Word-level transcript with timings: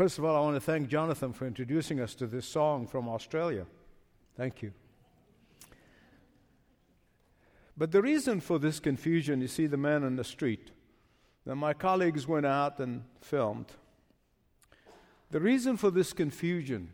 First 0.00 0.16
of 0.16 0.24
all, 0.24 0.34
I 0.34 0.40
want 0.40 0.56
to 0.56 0.60
thank 0.60 0.88
Jonathan 0.88 1.34
for 1.34 1.46
introducing 1.46 2.00
us 2.00 2.14
to 2.14 2.26
this 2.26 2.46
song 2.46 2.86
from 2.86 3.06
Australia. 3.06 3.66
Thank 4.34 4.62
you. 4.62 4.72
But 7.76 7.92
the 7.92 8.00
reason 8.00 8.40
for 8.40 8.58
this 8.58 8.80
confusion, 8.80 9.42
you 9.42 9.46
see 9.46 9.66
the 9.66 9.76
man 9.76 10.02
on 10.02 10.16
the 10.16 10.24
street, 10.24 10.70
that 11.44 11.56
my 11.56 11.74
colleagues 11.74 12.26
went 12.26 12.46
out 12.46 12.78
and 12.78 13.04
filmed. 13.20 13.72
The 15.32 15.40
reason 15.40 15.76
for 15.76 15.90
this 15.90 16.14
confusion 16.14 16.88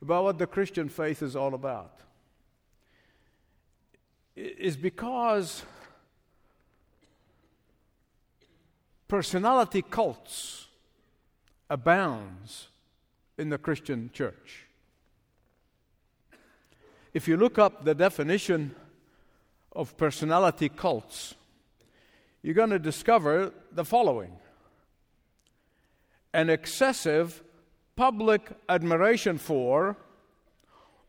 about 0.00 0.24
what 0.24 0.38
the 0.38 0.46
Christian 0.46 0.88
faith 0.88 1.20
is 1.22 1.36
all 1.36 1.52
about 1.52 2.00
is 4.34 4.78
because 4.78 5.62
personality 9.08 9.82
cults 9.82 10.68
abounds 11.72 12.68
in 13.38 13.48
the 13.48 13.56
Christian 13.56 14.10
church. 14.12 14.66
If 17.14 17.26
you 17.26 17.38
look 17.38 17.58
up 17.58 17.86
the 17.86 17.94
definition 17.94 18.74
of 19.74 19.96
personality 19.96 20.68
cults, 20.68 21.34
you're 22.42 22.54
going 22.54 22.70
to 22.70 22.78
discover 22.78 23.54
the 23.72 23.86
following 23.86 24.32
an 26.34 26.50
excessive 26.50 27.42
public 27.96 28.50
admiration 28.68 29.38
for 29.38 29.96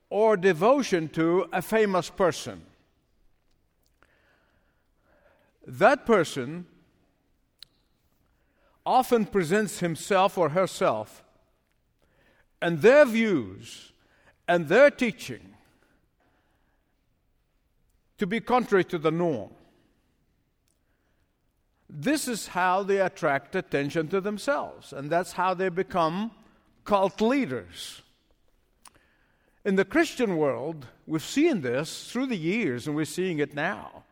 or 0.09 0.37
devotion 0.37 1.09
to 1.09 1.45
a 1.51 1.61
famous 1.61 2.09
person. 2.09 2.61
That 5.67 6.05
person 6.05 6.67
often 8.85 9.25
presents 9.25 9.79
himself 9.79 10.37
or 10.37 10.49
herself 10.49 11.23
and 12.61 12.81
their 12.81 13.05
views 13.05 13.91
and 14.47 14.67
their 14.67 14.89
teaching 14.89 15.53
to 18.17 18.25
be 18.25 18.39
contrary 18.39 18.85
to 18.85 18.97
the 18.97 19.11
norm. 19.11 19.49
This 21.89 22.27
is 22.27 22.47
how 22.47 22.83
they 22.83 22.99
attract 22.99 23.55
attention 23.55 24.07
to 24.07 24.21
themselves, 24.21 24.93
and 24.93 25.09
that's 25.09 25.33
how 25.33 25.53
they 25.53 25.69
become 25.69 26.31
cult 26.85 27.21
leaders. 27.21 28.01
In 29.65 29.75
the 29.75 29.85
Christian 29.85 30.37
world, 30.37 30.87
we've 31.05 31.21
seen 31.21 31.61
this 31.61 32.09
through 32.11 32.27
the 32.27 32.37
years, 32.37 32.87
and 32.87 32.95
we're 32.95 33.05
seeing 33.05 33.39
it 33.39 33.53
now. 33.53 34.03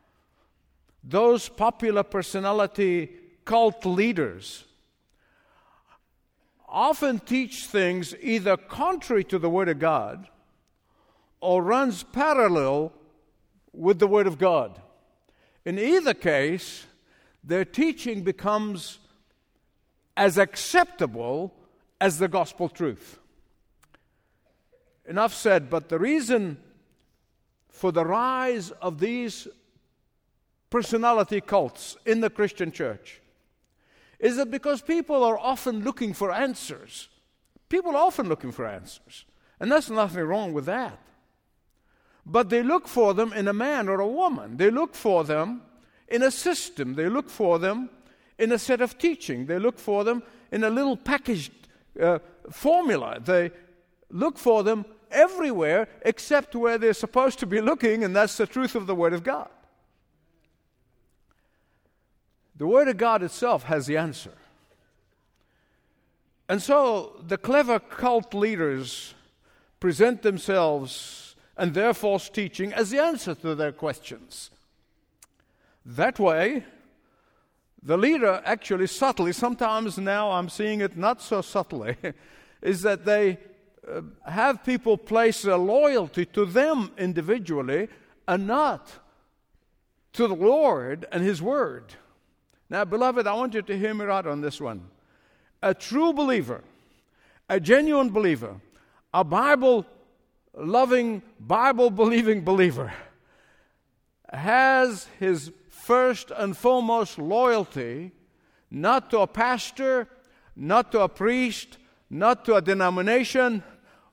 Those 1.03 1.49
popular 1.49 2.03
personality 2.03 3.09
cult 3.45 3.85
leaders 3.85 4.63
often 6.67 7.19
teach 7.19 7.65
things 7.65 8.15
either 8.21 8.55
contrary 8.55 9.23
to 9.25 9.37
the 9.37 9.49
Word 9.49 9.67
of 9.67 9.79
God 9.79 10.27
or 11.41 11.61
runs 11.61 12.03
parallel 12.03 12.93
with 13.73 13.99
the 13.99 14.07
Word 14.07 14.27
of 14.27 14.37
God. 14.37 14.79
In 15.65 15.77
either 15.77 16.13
case, 16.13 16.85
their 17.43 17.65
teaching 17.65 18.23
becomes 18.23 18.99
as 20.15 20.37
acceptable 20.37 21.53
as 21.99 22.19
the 22.19 22.27
gospel 22.27 22.69
truth. 22.69 23.19
Enough 25.05 25.33
said, 25.33 25.69
but 25.69 25.89
the 25.89 25.99
reason 25.99 26.57
for 27.69 27.91
the 27.91 28.05
rise 28.05 28.71
of 28.71 28.99
these 28.99 29.47
personality 30.69 31.41
cults 31.41 31.97
in 32.05 32.21
the 32.21 32.29
Christian 32.29 32.71
church 32.71 33.21
is 34.21 34.37
that 34.37 34.51
because 34.51 34.81
people 34.81 35.23
are 35.23 35.37
often 35.37 35.83
looking 35.83 36.13
for 36.13 36.31
answers. 36.31 37.09
People 37.69 37.91
are 37.91 38.05
often 38.05 38.29
looking 38.29 38.51
for 38.51 38.67
answers. 38.67 39.25
And 39.59 39.71
there's 39.71 39.89
nothing 39.89 40.23
wrong 40.23 40.53
with 40.53 40.65
that. 40.65 40.99
But 42.23 42.49
they 42.49 42.61
look 42.61 42.87
for 42.87 43.15
them 43.15 43.33
in 43.33 43.47
a 43.47 43.53
man 43.53 43.89
or 43.89 43.99
a 43.99 44.07
woman. 44.07 44.57
They 44.57 44.69
look 44.69 44.93
for 44.93 45.23
them 45.23 45.63
in 46.07 46.21
a 46.21 46.29
system. 46.29 46.93
They 46.93 47.09
look 47.09 47.29
for 47.29 47.57
them 47.57 47.89
in 48.37 48.51
a 48.51 48.59
set 48.59 48.79
of 48.79 48.99
teaching. 48.99 49.47
They 49.47 49.57
look 49.57 49.79
for 49.79 50.03
them 50.03 50.21
in 50.51 50.63
a 50.63 50.69
little 50.69 50.95
packaged 50.95 51.51
uh, 51.99 52.19
formula. 52.51 53.19
They 53.19 53.49
look 54.11 54.37
for 54.37 54.61
them 54.61 54.85
everywhere 55.09 55.87
except 56.03 56.55
where 56.55 56.77
they're 56.77 56.93
supposed 56.93 57.39
to 57.39 57.47
be 57.47 57.59
looking, 57.59 58.03
and 58.03 58.15
that's 58.15 58.37
the 58.37 58.45
truth 58.45 58.75
of 58.75 58.85
the 58.85 58.95
Word 58.95 59.13
of 59.13 59.23
God. 59.23 59.49
The 62.61 62.67
Word 62.67 62.89
of 62.89 62.97
God 62.97 63.23
itself 63.23 63.63
has 63.63 63.87
the 63.87 63.97
answer. 63.97 64.33
And 66.47 66.61
so 66.61 67.19
the 67.25 67.39
clever 67.39 67.79
cult 67.79 68.35
leaders 68.35 69.15
present 69.79 70.21
themselves 70.21 71.35
and 71.57 71.73
their 71.73 71.95
false 71.95 72.29
teaching 72.29 72.71
as 72.71 72.91
the 72.91 72.99
answer 72.99 73.33
to 73.33 73.55
their 73.55 73.71
questions. 73.71 74.51
That 75.87 76.19
way, 76.19 76.63
the 77.81 77.97
leader 77.97 78.43
actually 78.45 78.85
subtly, 78.85 79.33
sometimes 79.33 79.97
now 79.97 80.29
I'm 80.29 80.47
seeing 80.47 80.81
it 80.81 80.95
not 80.95 81.19
so 81.19 81.41
subtly, 81.41 81.97
is 82.61 82.83
that 82.83 83.05
they 83.05 83.39
uh, 83.91 84.01
have 84.29 84.63
people 84.63 84.99
place 84.99 85.41
their 85.41 85.57
loyalty 85.57 86.27
to 86.27 86.45
them 86.45 86.91
individually 86.95 87.87
and 88.27 88.45
not 88.45 88.99
to 90.13 90.27
the 90.27 90.35
Lord 90.35 91.07
and 91.11 91.23
His 91.23 91.41
Word. 91.41 91.95
Now, 92.71 92.85
beloved, 92.85 93.27
I 93.27 93.33
want 93.33 93.53
you 93.53 93.61
to 93.63 93.77
hear 93.77 93.93
me 93.93 94.05
right 94.05 94.25
on 94.25 94.39
this 94.39 94.61
one. 94.61 94.87
A 95.61 95.73
true 95.73 96.13
believer, 96.13 96.63
a 97.49 97.59
genuine 97.59 98.11
believer, 98.11 98.61
a 99.13 99.25
Bible 99.25 99.85
loving, 100.57 101.21
Bible 101.37 101.89
believing 101.89 102.45
believer 102.45 102.93
has 104.31 105.09
his 105.19 105.51
first 105.67 106.31
and 106.31 106.55
foremost 106.55 107.19
loyalty 107.19 108.13
not 108.71 109.09
to 109.09 109.19
a 109.19 109.27
pastor, 109.27 110.07
not 110.55 110.93
to 110.93 111.01
a 111.01 111.09
priest, 111.09 111.77
not 112.09 112.45
to 112.45 112.55
a 112.55 112.61
denomination, 112.61 113.63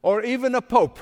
or 0.02 0.24
even 0.24 0.56
a 0.56 0.60
pope 0.60 0.98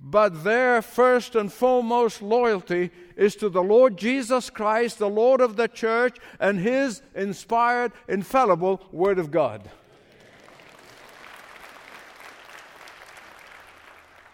but 0.00 0.44
their 0.44 0.82
first 0.82 1.34
and 1.34 1.52
foremost 1.52 2.20
loyalty 2.20 2.90
is 3.16 3.34
to 3.36 3.48
the 3.48 3.62
Lord 3.62 3.96
Jesus 3.96 4.50
Christ, 4.50 4.98
the 4.98 5.08
Lord 5.08 5.40
of 5.40 5.56
the 5.56 5.68
church, 5.68 6.18
and 6.38 6.60
His 6.60 7.02
inspired, 7.14 7.92
infallible 8.06 8.82
Word 8.92 9.18
of 9.18 9.30
God. 9.30 9.68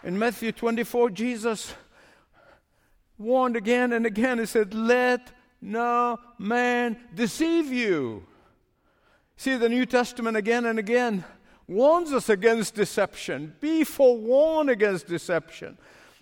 In 0.03 0.19
Matthew 0.19 0.51
24, 0.51 1.11
Jesus 1.11 1.73
warned 3.17 3.55
again 3.55 3.93
and 3.93 4.05
again. 4.05 4.37
He 4.37 4.45
said, 4.45 4.73
Let 4.73 5.31
no 5.61 6.19
man 6.37 6.97
deceive 7.15 7.71
you. 7.71 8.25
See 9.37 9.55
the 9.55 9.69
New 9.69 9.85
Testament 9.85 10.35
again 10.35 10.65
and 10.65 10.77
again 10.77 11.23
warns 11.67 12.11
us 12.11 12.29
against 12.29 12.75
deception. 12.75 13.55
Be 13.59 13.83
forewarned 13.83 14.69
against 14.69 15.07
deception. 15.07 15.77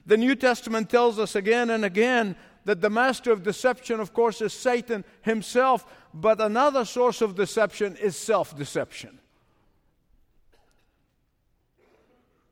The 0.06 0.18
New 0.18 0.36
Testament 0.36 0.90
tells 0.90 1.20
us 1.20 1.36
again 1.36 1.70
and 1.70 1.86
again 1.86 2.36
that 2.66 2.82
the 2.82 2.90
master 2.90 3.32
of 3.32 3.44
deception, 3.44 4.00
of 4.00 4.14
course, 4.14 4.42
is 4.42 4.54
Satan 4.54 5.04
himself, 5.22 5.86
but 6.14 6.40
another 6.40 6.86
source 6.86 7.22
of 7.22 7.36
deception 7.36 7.96
is 7.98 8.16
self 8.16 8.56
deception. 8.56 9.20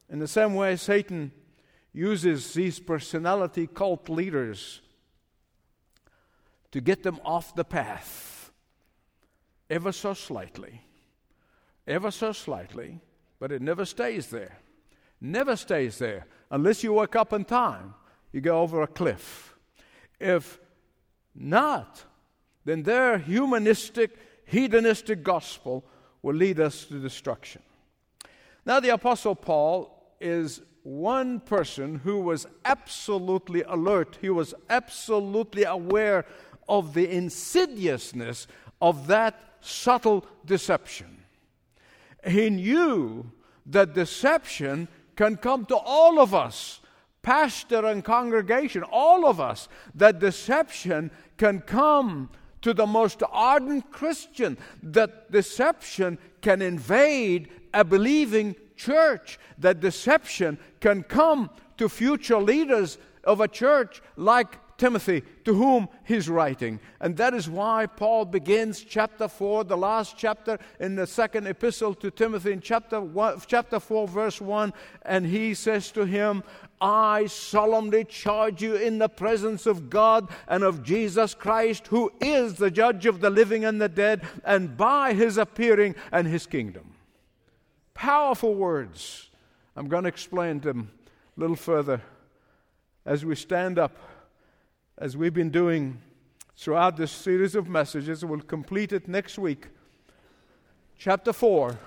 In 0.10 0.20
the 0.20 0.28
same 0.28 0.56
way, 0.56 0.76
Satan 0.76 1.32
uses 1.94 2.54
these 2.54 2.80
personality 2.80 3.68
cult 3.68 4.10
leaders 4.10 4.82
to 6.72 6.82
get 6.82 7.04
them 7.04 7.20
off 7.24 7.56
the 7.56 7.64
path 7.64 8.52
ever 9.70 9.92
so 9.92 10.14
slightly 10.14 10.82
ever 11.90 12.12
so 12.12 12.32
slightly, 12.32 13.02
but 13.40 13.52
it 13.52 13.62
never 13.62 13.84
stays 13.84 14.28
there. 14.28 14.60
Never 15.20 15.56
stays 15.56 15.98
there. 15.98 16.28
Unless 16.52 16.84
you 16.84 16.94
wake 16.94 17.16
up 17.16 17.34
in 17.34 17.44
time, 17.44 17.96
you 18.32 18.42
go 18.42 18.62
over 18.62 18.82
a 18.82 18.88
cliff. 18.88 19.56
If 20.20 20.60
not, 21.36 22.04
then 22.64 22.84
their 22.84 23.18
humanistic, 23.18 24.16
hedonistic 24.46 25.24
gospel 25.24 25.84
will 26.22 26.36
lead 26.36 26.60
us 26.60 26.86
to 26.86 27.00
destruction. 27.00 27.62
Now, 28.66 28.80
the 28.80 28.90
Apostle 28.90 29.36
Paul 29.36 30.14
is 30.20 30.62
one 30.84 31.40
person 31.40 31.96
who 31.96 32.20
was 32.20 32.46
absolutely 32.66 33.64
alert, 33.64 34.18
he 34.22 34.30
was 34.30 34.54
absolutely 34.70 35.64
aware 35.64 36.26
of 36.68 36.94
the 36.94 37.10
insidiousness 37.10 38.48
of 38.82 39.08
that 39.08 39.58
subtle 39.62 40.26
deception. 40.46 41.19
He 42.26 42.50
knew 42.50 43.32
that 43.66 43.94
deception 43.94 44.88
can 45.16 45.38
come 45.38 45.66
to 45.66 45.76
all 45.76 46.20
of 46.20 46.34
us, 46.34 46.80
pastor 47.22 47.86
and 47.86 48.04
congregation, 48.04 48.84
all 48.84 49.26
of 49.26 49.40
us, 49.40 49.68
that 49.96 50.20
deception 50.20 51.12
can 51.38 51.62
come 51.62 52.30
to 52.62 52.74
the 52.74 52.86
most 52.86 53.24
ardent 53.32 53.92
Christian 53.92 54.58
that 54.84 55.32
deception 55.32 56.18
can 56.42 56.62
invade 56.62 57.50
a 57.74 57.84
believing 57.84 58.56
church, 58.76 59.40
that 59.58 59.80
deception 59.80 60.58
can 60.80 61.04
come 61.04 61.50
to 61.78 61.88
future 61.90 62.40
leaders 62.40 62.98
of 63.24 63.42
a 63.42 63.48
church 63.48 64.02
like 64.16 64.58
Timothy, 64.80 65.22
to 65.44 65.54
whom 65.54 65.88
he's 66.04 66.28
writing. 66.28 66.80
And 67.00 67.16
that 67.18 67.36
is 67.36 67.48
why 67.48 67.86
Paul 67.86 68.26
begins 68.26 68.82
chapter 68.82 69.28
4, 69.28 69.66
the 69.66 69.78
last 69.78 70.18
chapter 70.18 70.58
in 70.80 70.96
the 70.96 71.06
second 71.06 71.46
epistle 71.46 71.94
to 71.96 72.10
Timothy, 72.10 72.54
in 72.54 72.62
chapter, 72.62 73.00
one, 73.00 73.40
chapter 73.46 73.80
4, 73.80 74.08
verse 74.08 74.42
1, 74.42 74.74
and 75.04 75.28
he 75.28 75.54
says 75.54 75.92
to 75.92 76.06
him, 76.06 76.44
I 76.82 77.28
solemnly 77.28 78.06
charge 78.06 78.64
you 78.64 78.76
in 78.76 78.98
the 78.98 79.10
presence 79.10 79.66
of 79.66 79.90
God 79.90 80.30
and 80.48 80.64
of 80.64 80.82
Jesus 80.82 81.36
Christ, 81.36 81.88
who 81.88 82.12
is 82.22 82.56
the 82.56 82.72
judge 82.72 83.06
of 83.06 83.20
the 83.20 83.30
living 83.30 83.66
and 83.66 83.82
the 83.82 83.90
dead, 83.90 84.24
and 84.44 84.76
by 84.76 85.14
his 85.14 85.38
appearing 85.38 85.94
and 86.12 86.26
his 86.26 86.48
kingdom. 86.48 86.96
Powerful 87.94 88.56
words. 88.56 89.30
I'm 89.76 89.90
going 89.90 90.04
to 90.04 90.10
explain 90.10 90.62
them 90.62 90.90
a 91.38 91.40
little 91.40 91.58
further 91.58 92.02
as 93.06 93.26
we 93.26 93.36
stand 93.36 93.78
up, 93.78 93.98
as 95.00 95.16
we've 95.16 95.34
been 95.34 95.50
doing 95.50 96.02
throughout 96.58 96.98
this 96.98 97.12
series 97.12 97.56
of 97.56 97.70
messages. 97.70 98.26
We'll 98.26 98.42
complete 98.42 98.92
it 98.92 99.08
next 99.08 99.40
week. 99.40 99.68
Chapter 100.98 101.32
4. 101.32 101.80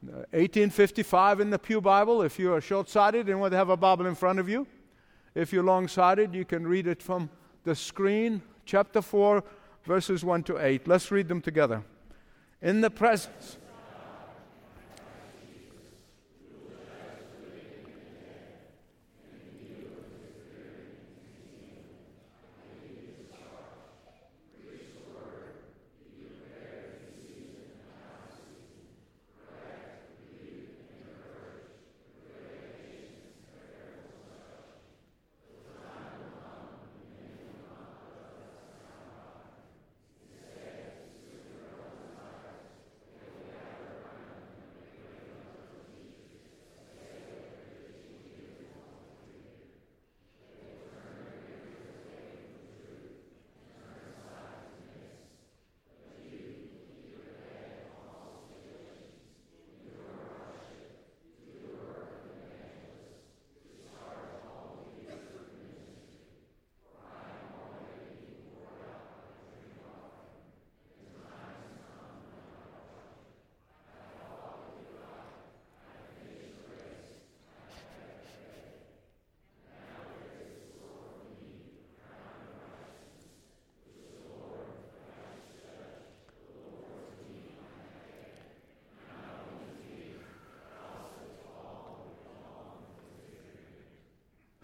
1855 0.00 1.40
in 1.40 1.50
the 1.50 1.58
Pew 1.58 1.80
Bible. 1.80 2.22
If 2.22 2.38
you 2.38 2.54
are 2.54 2.60
short 2.60 2.88
sighted 2.88 3.28
and 3.28 3.40
want 3.40 3.50
to 3.50 3.56
have 3.56 3.68
a 3.68 3.76
Bible 3.76 4.06
in 4.06 4.14
front 4.14 4.38
of 4.38 4.48
you, 4.48 4.64
if 5.34 5.52
you're 5.52 5.64
long 5.64 5.88
sighted, 5.88 6.34
you 6.34 6.44
can 6.44 6.64
read 6.64 6.86
it 6.86 7.02
from 7.02 7.28
the 7.64 7.74
screen. 7.74 8.42
Chapter 8.64 9.02
4, 9.02 9.42
verses 9.84 10.24
1 10.24 10.44
to 10.44 10.64
8. 10.64 10.86
Let's 10.86 11.10
read 11.10 11.26
them 11.26 11.40
together. 11.40 11.82
In 12.62 12.80
the 12.80 12.90
presence 12.90 13.56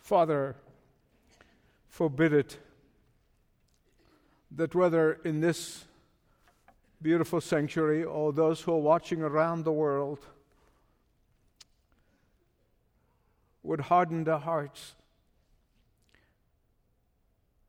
Father, 0.04 0.54
forbid 1.88 2.34
it 2.34 2.58
that 4.50 4.74
whether 4.74 5.14
in 5.24 5.40
this 5.40 5.86
beautiful 7.00 7.40
sanctuary 7.40 8.04
or 8.04 8.30
those 8.30 8.60
who 8.60 8.72
are 8.72 8.80
watching 8.80 9.22
around 9.22 9.64
the 9.64 9.72
world 9.72 10.18
would 13.62 13.80
harden 13.80 14.24
their 14.24 14.36
hearts 14.36 14.94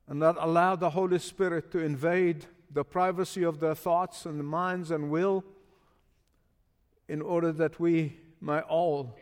and 0.06 0.20
not 0.20 0.36
allow 0.38 0.76
the 0.76 0.90
Holy 0.90 1.20
Spirit 1.20 1.72
to 1.72 1.80
invade 1.80 2.48
the 2.70 2.84
privacy 2.84 3.46
of 3.46 3.62
their 3.62 3.76
thoughts 3.76 4.26
and 4.26 4.46
minds 4.46 4.92
and 4.92 5.10
will 5.10 5.42
in 7.08 7.22
order 7.22 7.54
that 7.54 7.80
we 7.80 8.20
might 8.42 8.64
all 8.64 9.16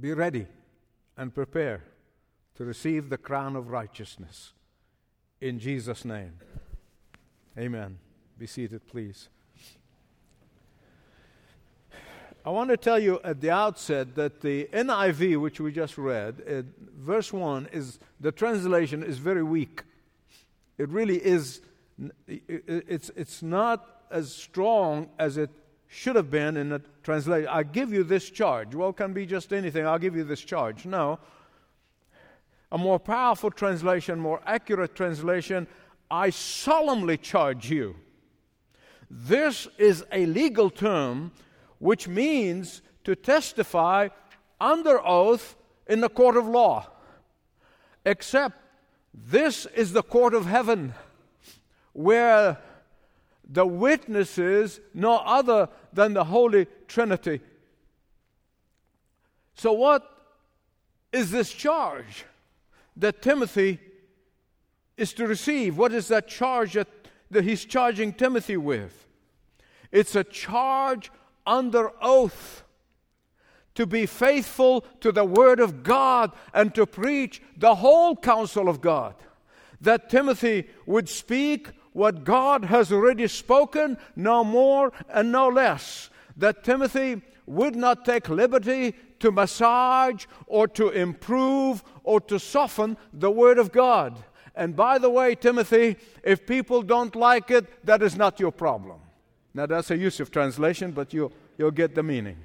Be 0.00 0.14
ready 0.14 0.46
and 1.16 1.34
prepare 1.34 1.84
to 2.54 2.64
receive 2.64 3.10
the 3.10 3.18
crown 3.18 3.54
of 3.54 3.68
righteousness. 3.68 4.54
In 5.40 5.58
Jesus' 5.58 6.04
name. 6.04 6.32
Amen. 7.58 7.98
Be 8.38 8.46
seated, 8.46 8.86
please. 8.86 9.28
I 12.42 12.48
want 12.48 12.70
to 12.70 12.78
tell 12.78 12.98
you 12.98 13.20
at 13.22 13.42
the 13.42 13.50
outset 13.50 14.14
that 14.14 14.40
the 14.40 14.68
NIV, 14.72 15.38
which 15.38 15.60
we 15.60 15.70
just 15.72 15.98
read, 15.98 16.42
uh, 16.48 16.62
verse 16.96 17.30
1, 17.32 17.68
is 17.70 17.98
the 18.18 18.32
translation 18.32 19.02
is 19.02 19.18
very 19.18 19.42
weak. 19.42 19.82
It 20.78 20.88
really 20.88 21.22
is, 21.22 21.60
it's, 22.26 23.10
it's 23.14 23.42
not 23.42 24.04
as 24.10 24.32
strong 24.32 25.10
as 25.18 25.36
it 25.36 25.50
should 25.92 26.14
have 26.14 26.30
been 26.30 26.56
in 26.56 26.68
the 26.68 26.80
translation. 27.02 27.48
I 27.50 27.64
give 27.64 27.92
you 27.92 28.04
this 28.04 28.30
charge. 28.30 28.76
Well, 28.76 28.92
can 28.92 29.12
be 29.12 29.26
just 29.26 29.52
anything. 29.52 29.84
I'll 29.84 29.98
give 29.98 30.14
you 30.14 30.22
this 30.22 30.40
charge. 30.40 30.86
No. 30.86 31.18
A 32.70 32.78
more 32.78 33.00
powerful 33.00 33.50
translation, 33.50 34.20
more 34.20 34.40
accurate 34.46 34.94
translation, 34.94 35.66
I 36.08 36.30
solemnly 36.30 37.16
charge 37.16 37.68
you. 37.68 37.96
This 39.10 39.66
is 39.78 40.04
a 40.12 40.26
legal 40.26 40.70
term 40.70 41.32
which 41.80 42.06
means 42.06 42.82
to 43.02 43.16
testify 43.16 44.08
under 44.60 45.04
oath 45.04 45.56
in 45.88 46.00
the 46.00 46.08
court 46.08 46.36
of 46.36 46.46
law. 46.46 46.88
Except 48.06 48.56
this 49.12 49.66
is 49.66 49.92
the 49.92 50.04
court 50.04 50.34
of 50.34 50.46
heaven 50.46 50.94
where 51.92 52.58
the 53.50 53.66
witnesses 53.66 54.80
no 54.94 55.16
other 55.16 55.68
than 55.92 56.14
the 56.14 56.24
Holy 56.24 56.66
Trinity. 56.86 57.40
So, 59.54 59.72
what 59.72 60.08
is 61.12 61.32
this 61.32 61.52
charge 61.52 62.24
that 62.96 63.20
Timothy 63.20 63.80
is 64.96 65.12
to 65.14 65.26
receive? 65.26 65.76
What 65.76 65.92
is 65.92 66.08
that 66.08 66.28
charge 66.28 66.74
that, 66.74 66.88
that 67.30 67.44
he's 67.44 67.64
charging 67.64 68.12
Timothy 68.12 68.56
with? 68.56 69.06
It's 69.90 70.14
a 70.14 70.24
charge 70.24 71.10
under 71.44 71.90
oath 72.00 72.62
to 73.74 73.84
be 73.86 74.06
faithful 74.06 74.84
to 75.00 75.10
the 75.10 75.24
Word 75.24 75.58
of 75.58 75.82
God 75.82 76.32
and 76.54 76.72
to 76.76 76.86
preach 76.86 77.42
the 77.56 77.74
whole 77.74 78.14
counsel 78.14 78.68
of 78.68 78.80
God. 78.80 79.14
That 79.80 80.10
Timothy 80.10 80.68
would 80.86 81.08
speak 81.08 81.70
what 81.92 82.24
God 82.24 82.64
has 82.66 82.92
already 82.92 83.26
spoken, 83.26 83.98
no 84.16 84.44
more 84.44 84.92
and 85.08 85.32
no 85.32 85.48
less. 85.48 86.10
That 86.36 86.64
Timothy 86.64 87.22
would 87.46 87.74
not 87.74 88.04
take 88.04 88.28
liberty 88.28 88.94
to 89.18 89.32
massage 89.32 90.26
or 90.46 90.68
to 90.68 90.90
improve 90.90 91.82
or 92.04 92.20
to 92.22 92.38
soften 92.38 92.96
the 93.12 93.30
Word 93.30 93.58
of 93.58 93.72
God. 93.72 94.22
And 94.54 94.74
by 94.76 94.98
the 94.98 95.10
way, 95.10 95.34
Timothy, 95.34 95.96
if 96.22 96.46
people 96.46 96.82
don't 96.82 97.14
like 97.14 97.50
it, 97.50 97.84
that 97.84 98.02
is 98.02 98.16
not 98.16 98.40
your 98.40 98.52
problem. 98.52 99.00
Now, 99.52 99.66
that's 99.66 99.90
a 99.90 99.96
use 99.96 100.20
of 100.20 100.30
translation, 100.30 100.92
but 100.92 101.12
you'll, 101.12 101.32
you'll 101.58 101.70
get 101.70 101.94
the 101.94 102.02
meaning. 102.02 102.36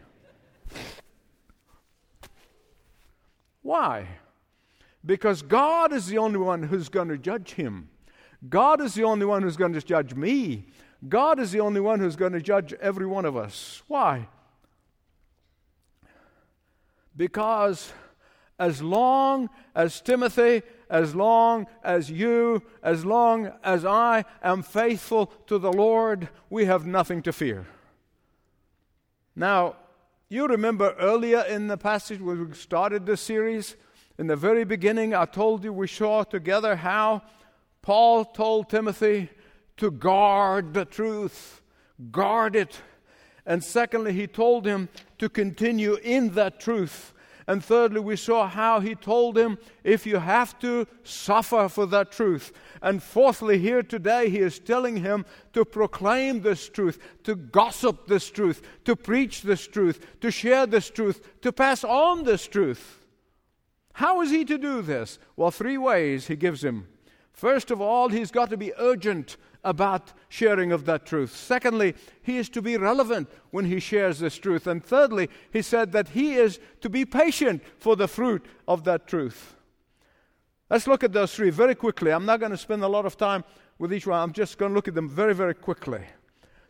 Why? 3.62 4.08
Because 5.06 5.42
God 5.42 5.94
is 5.94 6.08
the 6.08 6.18
only 6.18 6.40
one 6.40 6.64
who's 6.64 6.90
going 6.90 7.10
to 7.10 7.18
judge 7.18 7.54
him. 7.54 7.90
God 8.48 8.82
is 8.82 8.94
the 8.94 9.04
only 9.04 9.25
one 9.25 9.44
who's 9.44 9.58
going 9.58 9.74
to 9.74 9.82
judge 9.82 10.13
me. 10.13 10.68
God 11.08 11.39
is 11.39 11.51
the 11.51 11.60
only 11.60 11.82
one 11.82 12.00
who's 12.00 12.15
going 12.15 12.34
to 12.34 12.42
judge 12.42 12.74
every 12.74 13.06
one 13.06 13.25
of 13.25 13.38
us. 13.38 13.82
Why? 13.88 14.27
Because 17.15 17.92
as 18.58 18.82
long 18.82 19.50
as 19.75 20.01
Timothy, 20.01 20.63
as 20.89 21.15
long 21.15 21.68
as 21.84 22.10
you, 22.10 22.63
as 22.82 23.06
long 23.06 23.51
as 23.63 23.86
I 23.86 24.24
am 24.42 24.63
faithful 24.63 25.27
to 25.48 25.58
the 25.58 25.72
Lord, 25.72 26.30
we 26.50 26.65
have 26.65 26.86
nothing 26.86 27.22
to 27.24 27.34
fear. 27.34 27.65
Now, 29.36 29.75
you 30.30 30.48
remember 30.48 30.96
earlier 31.00 31.42
in 31.42 31.68
the 31.68 31.77
passage 31.77 32.22
when 32.22 32.50
we 32.50 32.56
started 32.56 33.06
this 33.06 33.22
series, 33.22 33.75
in 34.18 34.27
the 34.27 34.36
very 34.36 34.63
beginning, 34.63 35.13
I 35.13 35.25
told 35.25 35.63
you 35.63 35.74
we 35.74 35.88
saw 35.88 36.24
together 36.24 36.77
how 36.77 37.22
Paul 37.86 38.25
told 38.25 38.68
Timothy 38.68 39.30
to 39.77 39.92
guard 39.92 40.74
the 40.74 40.86
truth, 40.86 41.62
guard 42.10 42.56
it. 42.56 42.82
And 43.46 43.63
secondly, 43.63 44.12
he 44.12 44.25
told 44.25 44.65
him 44.65 44.89
to 45.20 45.30
continue 45.30 45.94
in 46.01 46.30
that 46.30 46.60
truth. 46.60 47.13
And 47.46 47.63
thirdly, 47.63 48.00
we 48.00 48.15
saw 48.15 48.48
how 48.48 48.80
he 48.80 48.96
told 48.96 49.38
him, 49.38 49.60
if 49.84 50.08
you 50.08 50.18
have 50.18 50.58
to, 50.62 50.88
suffer 51.04 51.70
for 51.70 51.86
that 51.86 52.12
truth. 52.12 52.54
And 52.82 53.04
fourthly, 53.04 53.60
here 53.60 53.84
today, 53.84 54.32
he 54.32 54.39
is 54.39 54.58
telling 54.58 54.98
him 54.98 55.24
to 55.54 55.63
proclaim 55.63 56.42
this 56.42 56.68
truth, 56.68 56.98
to 57.25 57.36
gossip 57.36 58.08
this 58.08 58.32
truth, 58.32 58.63
to 58.86 58.96
preach 58.96 59.44
this 59.44 59.68
truth, 59.68 60.04
to 60.22 60.32
share 60.32 60.65
this 60.65 60.89
truth, 60.89 61.39
to 61.42 61.51
pass 61.51 61.84
on 61.84 62.24
this 62.24 62.48
truth. 62.48 63.04
How 63.94 64.22
is 64.22 64.32
he 64.32 64.44
to 64.46 64.58
do 64.58 64.82
this? 64.82 65.20
Well, 65.36 65.51
three 65.51 65.77
ways 65.77 66.25
he 66.25 66.36
gives 66.36 66.63
him. 66.63 66.88
First 67.36 67.70
of 67.70 67.82
all, 67.82 68.08
he's 68.08 68.32
got 68.32 68.50
to 68.50 68.58
be 68.58 68.72
urgent 68.77 69.36
about 69.65 70.13
sharing 70.30 70.72
of 70.72 70.86
that 70.86 71.06
truth. 71.06 71.36
Secondly, 71.36 71.94
he 72.22 72.38
is 72.38 72.48
to 72.50 72.62
be 72.62 72.77
relevant 72.77 73.30
when 73.51 73.65
he 73.65 73.82
shares 73.82 74.20
this 74.20 74.38
truth. 74.38 74.68
And 74.68 74.82
thirdly, 74.82 75.30
he 75.51 75.62
said 75.62 75.92
that 75.92 76.10
he 76.10 76.36
is 76.36 76.62
to 76.80 76.89
be 76.89 77.04
patient 77.04 77.62
for 77.77 77.98
the 77.98 78.08
fruit 78.08 78.46
of 78.70 78.86
that 78.86 79.06
truth. 79.06 79.56
Let's 80.70 80.88
look 80.88 81.04
at 81.04 81.12
those 81.12 81.36
three 81.36 81.50
very 81.50 81.75
quickly. 81.75 82.12
I'm 82.12 82.25
not 82.25 82.39
going 82.39 82.54
to 82.54 82.58
spend 82.58 82.84
a 82.84 82.88
lot 82.88 83.06
of 83.06 83.18
time 83.18 83.44
with 83.77 83.92
each 83.92 84.08
one, 84.08 84.22
I'm 84.22 84.32
just 84.32 84.58
going 84.58 84.72
to 84.72 84.75
look 84.75 84.88
at 84.88 84.96
them 84.96 85.10
very, 85.10 85.36
very 85.36 85.54
quickly. 85.54 86.01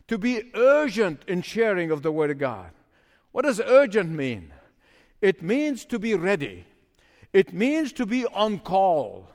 To 0.08 0.18
be 0.18 0.50
urgent 0.54 1.22
in 1.28 1.42
sharing 1.42 1.92
of 1.92 2.02
the 2.02 2.10
Word 2.10 2.32
of 2.32 2.38
God. 2.38 2.72
What 3.30 3.44
does 3.44 3.60
urgent 3.60 4.10
mean? 4.10 4.52
It 5.20 5.42
means 5.42 5.84
to 5.84 6.00
be 6.00 6.16
ready, 6.16 6.66
it 7.32 7.52
means 7.52 7.92
to 7.92 8.06
be 8.06 8.26
on 8.26 8.58
call. 8.58 9.28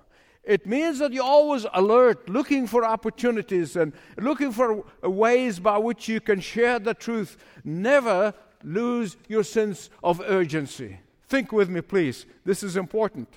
It 0.43 0.65
means 0.65 0.99
that 0.99 1.13
you're 1.13 1.23
always 1.23 1.67
alert, 1.73 2.27
looking 2.27 2.65
for 2.65 2.83
opportunities 2.83 3.75
and 3.75 3.93
looking 4.17 4.51
for 4.51 4.83
ways 5.03 5.59
by 5.59 5.77
which 5.77 6.07
you 6.07 6.19
can 6.19 6.39
share 6.39 6.79
the 6.79 6.95
truth. 6.95 7.37
Never 7.63 8.33
lose 8.63 9.17
your 9.27 9.43
sense 9.43 9.89
of 10.03 10.19
urgency. 10.21 10.99
Think 11.27 11.51
with 11.51 11.69
me, 11.69 11.81
please. 11.81 12.25
This 12.43 12.63
is 12.63 12.75
important. 12.75 13.29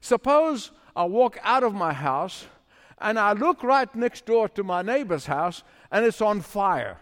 Suppose 0.00 0.72
I 0.96 1.04
walk 1.04 1.38
out 1.42 1.62
of 1.62 1.74
my 1.74 1.92
house 1.92 2.46
and 2.98 3.18
I 3.18 3.32
look 3.32 3.62
right 3.62 3.92
next 3.94 4.26
door 4.26 4.48
to 4.50 4.64
my 4.64 4.82
neighbor's 4.82 5.26
house 5.26 5.62
and 5.92 6.04
it's 6.04 6.20
on 6.20 6.40
fire. 6.40 6.98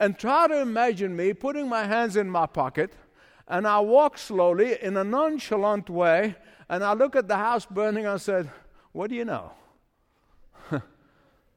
And 0.00 0.18
try 0.18 0.48
to 0.48 0.60
imagine 0.60 1.14
me 1.14 1.34
putting 1.34 1.68
my 1.68 1.84
hands 1.84 2.16
in 2.16 2.30
my 2.30 2.46
pocket 2.46 2.92
and 3.48 3.66
I 3.66 3.80
walk 3.80 4.18
slowly 4.18 4.82
in 4.82 4.96
a 4.96 5.04
nonchalant 5.04 5.88
way 5.90 6.36
and 6.68 6.82
I 6.82 6.92
look 6.94 7.16
at 7.16 7.28
the 7.28 7.36
house 7.36 7.66
burning. 7.66 8.04
And 8.04 8.14
I 8.14 8.16
said, 8.18 8.50
What 8.92 9.10
do 9.10 9.16
you 9.16 9.24
know? 9.24 9.52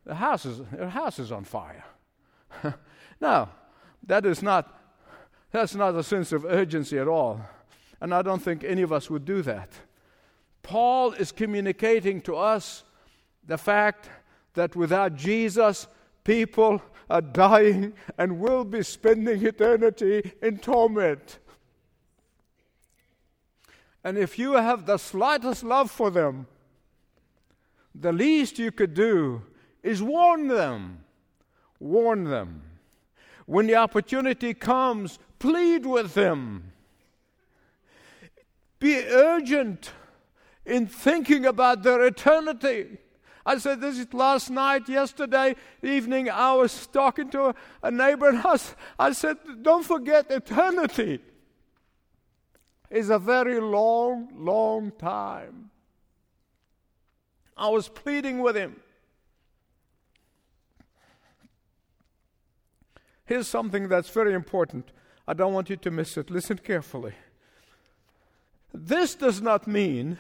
the, 0.06 0.16
house 0.16 0.46
is, 0.46 0.62
the 0.72 0.90
house 0.90 1.20
is 1.20 1.32
on 1.32 1.44
fire. 1.44 1.84
no, 3.22 3.50
that 4.06 4.26
is 4.26 4.42
not, 4.42 4.82
that's 5.52 5.76
not 5.76 5.96
a 5.96 6.04
sense 6.04 6.32
of 6.32 6.46
urgency 6.46 6.98
at 6.98 7.08
all. 7.08 7.42
And 8.02 8.14
I 8.14 8.22
don't 8.22 8.42
think 8.42 8.64
any 8.64 8.82
of 8.82 8.94
us 8.94 9.10
would 9.10 9.26
do 9.26 9.42
that. 9.42 9.70
Paul 10.62 11.14
is 11.14 11.32
communicating 11.32 12.22
to 12.22 12.36
us 12.36 12.84
the 13.46 13.58
fact 13.58 14.10
that 14.54 14.76
without 14.76 15.16
Jesus, 15.16 15.88
people 16.24 16.82
are 17.10 17.22
dying 17.22 17.94
and 18.18 18.40
will 18.40 18.64
be 18.64 18.84
spending 18.84 19.46
eternity 19.46 20.34
in 20.42 20.60
torment. 20.60 21.40
And 24.04 24.18
if 24.18 24.40
you 24.40 24.54
have 24.54 24.86
the 24.86 24.98
slightest 24.98 25.64
love 25.64 25.92
for 25.92 26.10
them, 26.10 26.48
the 27.94 28.14
least 28.14 28.60
you 28.60 28.72
could 28.72 28.94
do 28.94 29.42
is 29.84 30.02
warn 30.02 30.48
them. 30.48 31.04
Warn 31.80 32.26
them. 32.26 32.62
When 33.46 33.68
the 33.68 33.76
opportunity 33.76 34.54
comes, 34.54 35.20
plead 35.40 35.86
with 35.86 36.14
them. 36.14 36.72
Be 38.80 38.98
urgent 39.06 39.92
in 40.66 40.88
thinking 40.88 41.46
about 41.46 41.84
their 41.84 42.06
eternity. 42.06 42.98
I 43.46 43.58
said 43.58 43.82
this 43.82 44.06
last 44.14 44.50
night, 44.50 44.88
yesterday 44.88 45.56
evening. 45.82 46.30
I 46.30 46.54
was 46.54 46.88
talking 46.88 47.30
to 47.32 47.56
a, 47.82 47.92
neighbor, 47.92 48.30
and 48.30 48.38
I, 48.40 48.58
I 48.98 49.12
said, 49.14 49.38
Don't 49.62 49.84
forget 49.84 50.30
eternity 50.30 51.20
is 52.90 53.10
a 53.10 53.20
very 53.20 53.60
long, 53.60 54.30
long 54.36 54.92
time. 54.92 55.70
I 57.56 57.70
was 57.70 57.88
pleading 57.88 58.40
with 58.40 58.56
him. 58.56 58.80
Here's 63.26 63.48
something 63.48 63.90
that's 63.90 64.10
very 64.10 64.34
important. 64.34 64.92
I 65.28 65.34
don't 65.34 65.54
want 65.54 65.70
you 65.70 65.76
to 65.76 65.92
miss 65.92 66.18
it. 66.18 66.32
Listen 66.32 66.58
carefully. 66.58 67.14
This 68.74 69.14
does 69.14 69.42
not 69.42 69.68
mean 69.68 70.18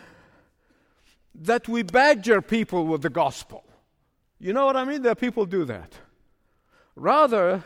that 1.33 1.67
we 1.67 1.81
badger 1.81 2.41
people 2.41 2.85
with 2.85 3.01
the 3.01 3.09
gospel. 3.09 3.63
You 4.39 4.53
know 4.53 4.65
what 4.65 4.75
I 4.75 4.85
mean? 4.85 5.01
There 5.01 5.11
are 5.11 5.15
people 5.15 5.45
do 5.45 5.65
that. 5.65 5.93
Rather, 6.95 7.63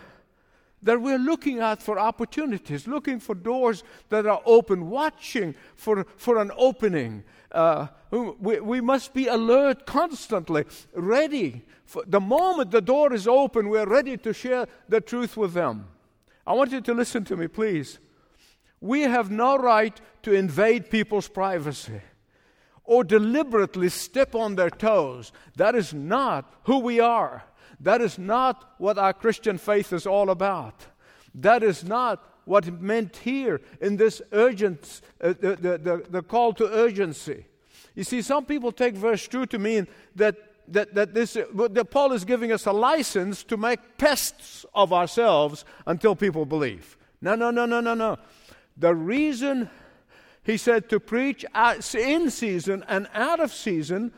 that 0.83 1.01
we're 1.01 1.17
looking 1.17 1.59
at 1.59 1.81
for 1.81 1.97
opportunities, 1.97 2.87
looking 2.87 3.19
for 3.19 3.35
doors 3.35 3.83
that 4.09 4.25
are 4.25 4.41
open, 4.45 4.89
watching 4.89 5.55
for, 5.75 6.05
for 6.17 6.37
an 6.37 6.51
opening. 6.55 7.23
Uh, 7.51 7.87
we, 8.11 8.59
we 8.59 8.81
must 8.81 9.13
be 9.13 9.27
alert 9.27 9.85
constantly, 9.85 10.65
ready. 10.93 11.63
For 11.85 12.03
the 12.05 12.19
moment 12.19 12.71
the 12.71 12.81
door 12.81 13.13
is 13.13 13.27
open, 13.27 13.69
we're 13.69 13.87
ready 13.87 14.17
to 14.17 14.33
share 14.33 14.67
the 14.89 15.01
truth 15.01 15.37
with 15.37 15.53
them. 15.53 15.87
I 16.45 16.53
want 16.53 16.71
you 16.71 16.81
to 16.81 16.93
listen 16.93 17.23
to 17.25 17.37
me, 17.37 17.47
please. 17.47 17.99
We 18.81 19.01
have 19.01 19.31
no 19.31 19.57
right 19.57 19.99
to 20.23 20.33
invade 20.33 20.89
people's 20.89 21.29
privacy 21.29 22.01
or 22.83 23.03
deliberately 23.03 23.89
step 23.89 24.35
on 24.35 24.55
their 24.55 24.69
toes. 24.69 25.31
That 25.55 25.75
is 25.75 25.93
not 25.93 26.51
who 26.63 26.79
we 26.79 26.99
are. 26.99 27.45
That 27.79 28.01
is 28.01 28.17
not 28.17 28.73
what 28.77 28.97
our 28.97 29.13
Christian 29.13 29.57
faith 29.57 29.93
is 29.93 30.05
all 30.05 30.29
about. 30.29 30.87
That 31.35 31.63
is 31.63 31.83
not 31.83 32.29
what 32.45 32.67
it 32.67 32.81
meant 32.81 33.17
here 33.17 33.61
in 33.81 33.97
this 33.97 34.21
urgent, 34.31 35.01
uh, 35.21 35.29
the, 35.39 35.55
the, 35.55 35.77
the, 35.77 36.05
the, 36.09 36.21
call 36.21 36.53
to 36.53 36.67
urgency. 36.67 37.45
You 37.95 38.03
see, 38.03 38.21
some 38.21 38.45
people 38.45 38.71
take 38.71 38.95
verse 38.95 39.27
2 39.27 39.45
to 39.47 39.59
mean 39.59 39.87
that, 40.15 40.35
that, 40.67 40.93
that, 40.93 41.13
this, 41.13 41.35
uh, 41.35 41.45
that 41.71 41.91
Paul 41.91 42.11
is 42.11 42.25
giving 42.25 42.51
us 42.51 42.65
a 42.65 42.71
license 42.71 43.43
to 43.45 43.57
make 43.57 43.97
pests 43.97 44.65
of 44.73 44.91
ourselves 44.91 45.63
until 45.87 46.15
people 46.15 46.45
believe. 46.45 46.97
No, 47.21 47.35
no, 47.35 47.51
no, 47.51 47.65
no, 47.65 47.79
no, 47.79 47.93
no. 47.93 48.17
The 48.75 48.93
reason 48.93 49.69
he 50.43 50.57
said 50.57 50.89
to 50.89 50.99
preach 50.99 51.45
in 51.95 52.29
season 52.29 52.83
and 52.87 53.07
out 53.13 53.39
of 53.39 53.53
season 53.53 54.11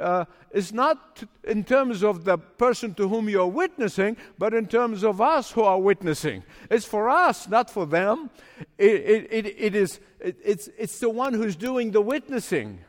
uh, 0.00 0.24
is 0.50 0.72
not 0.72 1.22
in 1.44 1.62
terms 1.64 2.02
of 2.02 2.24
the 2.24 2.38
person 2.38 2.94
to 2.94 3.08
whom 3.08 3.28
you're 3.28 3.46
witnessing, 3.46 4.16
but 4.38 4.54
in 4.54 4.66
terms 4.66 5.04
of 5.04 5.20
us 5.20 5.50
who 5.52 5.62
are 5.62 5.78
witnessing. 5.78 6.42
It's 6.70 6.84
for 6.84 7.08
us, 7.08 7.48
not 7.48 7.70
for 7.70 7.86
them. 7.86 8.30
It, 8.78 8.94
it, 8.94 9.28
it, 9.30 9.46
it 9.58 9.74
is, 9.74 10.00
it, 10.18 10.36
it's, 10.42 10.68
it's 10.78 10.98
the 10.98 11.10
one 11.10 11.34
who's 11.34 11.56
doing 11.56 11.92
the 11.92 12.00
witnessing. 12.00 12.80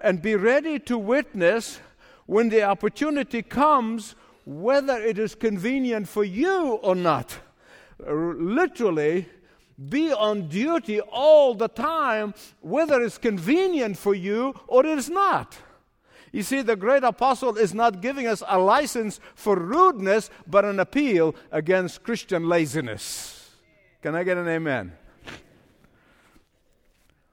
And 0.00 0.20
be 0.20 0.34
ready 0.34 0.78
to 0.80 0.98
witness 0.98 1.80
when 2.26 2.48
the 2.48 2.62
opportunity 2.64 3.42
comes, 3.42 4.14
whether 4.44 4.98
it 4.98 5.18
is 5.18 5.34
convenient 5.34 6.08
for 6.08 6.24
you 6.24 6.72
or 6.82 6.94
not. 6.94 7.38
Literally, 7.98 9.26
be 9.88 10.12
on 10.12 10.48
duty 10.48 11.00
all 11.00 11.54
the 11.54 11.68
time, 11.68 12.34
whether 12.60 13.02
it's 13.02 13.18
convenient 13.18 13.96
for 13.96 14.14
you 14.14 14.54
or 14.66 14.84
it 14.84 14.98
is 14.98 15.10
not. 15.10 15.56
You 16.36 16.42
see, 16.42 16.60
the 16.60 16.76
great 16.76 17.02
apostle 17.02 17.56
is 17.56 17.72
not 17.72 18.02
giving 18.02 18.26
us 18.26 18.42
a 18.46 18.58
license 18.58 19.20
for 19.34 19.56
rudeness, 19.56 20.28
but 20.46 20.66
an 20.66 20.78
appeal 20.78 21.34
against 21.50 22.02
Christian 22.02 22.46
laziness. 22.46 23.52
Can 24.02 24.14
I 24.14 24.22
get 24.22 24.36
an 24.36 24.46
amen? 24.46 24.92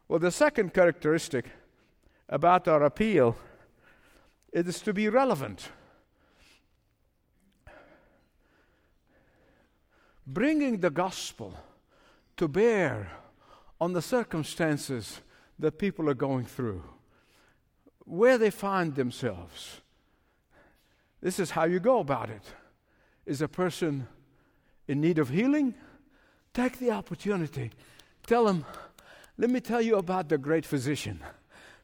Well, 0.08 0.20
the 0.20 0.32
second 0.32 0.74
characteristic 0.74 1.48
about 2.30 2.70
our 2.70 2.82
appeal 2.84 3.36
is 4.54 4.80
to 4.80 4.94
be 4.94 5.10
relevant. 5.10 5.68
Bringing 10.26 10.78
the 10.78 10.92
gospel 10.92 11.54
to 12.38 12.48
bear 12.48 13.12
on 13.82 13.92
the 13.92 14.02
circumstances 14.02 15.20
that 15.60 15.78
people 15.78 16.10
are 16.10 16.14
going 16.14 16.46
through, 16.46 16.84
where 18.06 18.38
they 18.38 18.50
find 18.50 18.96
themselves. 18.96 19.82
This 21.22 21.40
is 21.40 21.52
how 21.52 21.66
you 21.66 21.80
go 21.80 22.00
about 22.00 22.30
it. 22.30 22.44
Is 23.26 23.42
a 23.42 23.48
person 23.48 24.08
in 24.88 25.00
need 25.00 25.20
of 25.20 25.30
healing? 25.30 25.74
Take 26.54 26.80
the 26.80 26.92
opportunity. 26.92 27.72
Tell 28.28 28.46
them, 28.46 28.66
let 29.38 29.50
me 29.50 29.60
tell 29.60 29.82
you 29.82 29.96
about 29.96 30.30
the 30.30 30.38
great 30.38 30.66
physician. 30.66 31.22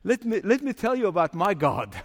Let 0.04 0.26
me, 0.26 0.42
let 0.44 0.62
me 0.62 0.74
tell 0.74 0.96
you 0.96 1.08
about 1.08 1.34
my 1.34 1.54
God, 1.54 1.96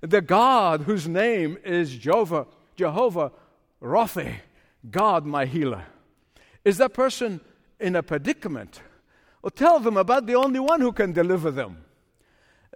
the 0.00 0.20
God 0.20 0.82
whose 0.82 1.08
name 1.08 1.58
is 1.64 1.96
Jehovah, 1.96 2.46
Jehovah 2.76 3.32
Rapha, 3.82 4.36
God 4.90 5.26
my 5.26 5.44
healer. 5.44 5.84
Is 6.64 6.78
that 6.78 6.94
person 6.94 7.40
in 7.80 7.96
a 7.96 8.02
predicament? 8.02 8.80
Or 9.42 9.50
tell 9.50 9.78
them 9.80 9.96
about 9.96 10.26
the 10.26 10.34
only 10.34 10.60
one 10.60 10.80
who 10.80 10.92
can 10.92 11.12
deliver 11.12 11.50
them. 11.50 11.84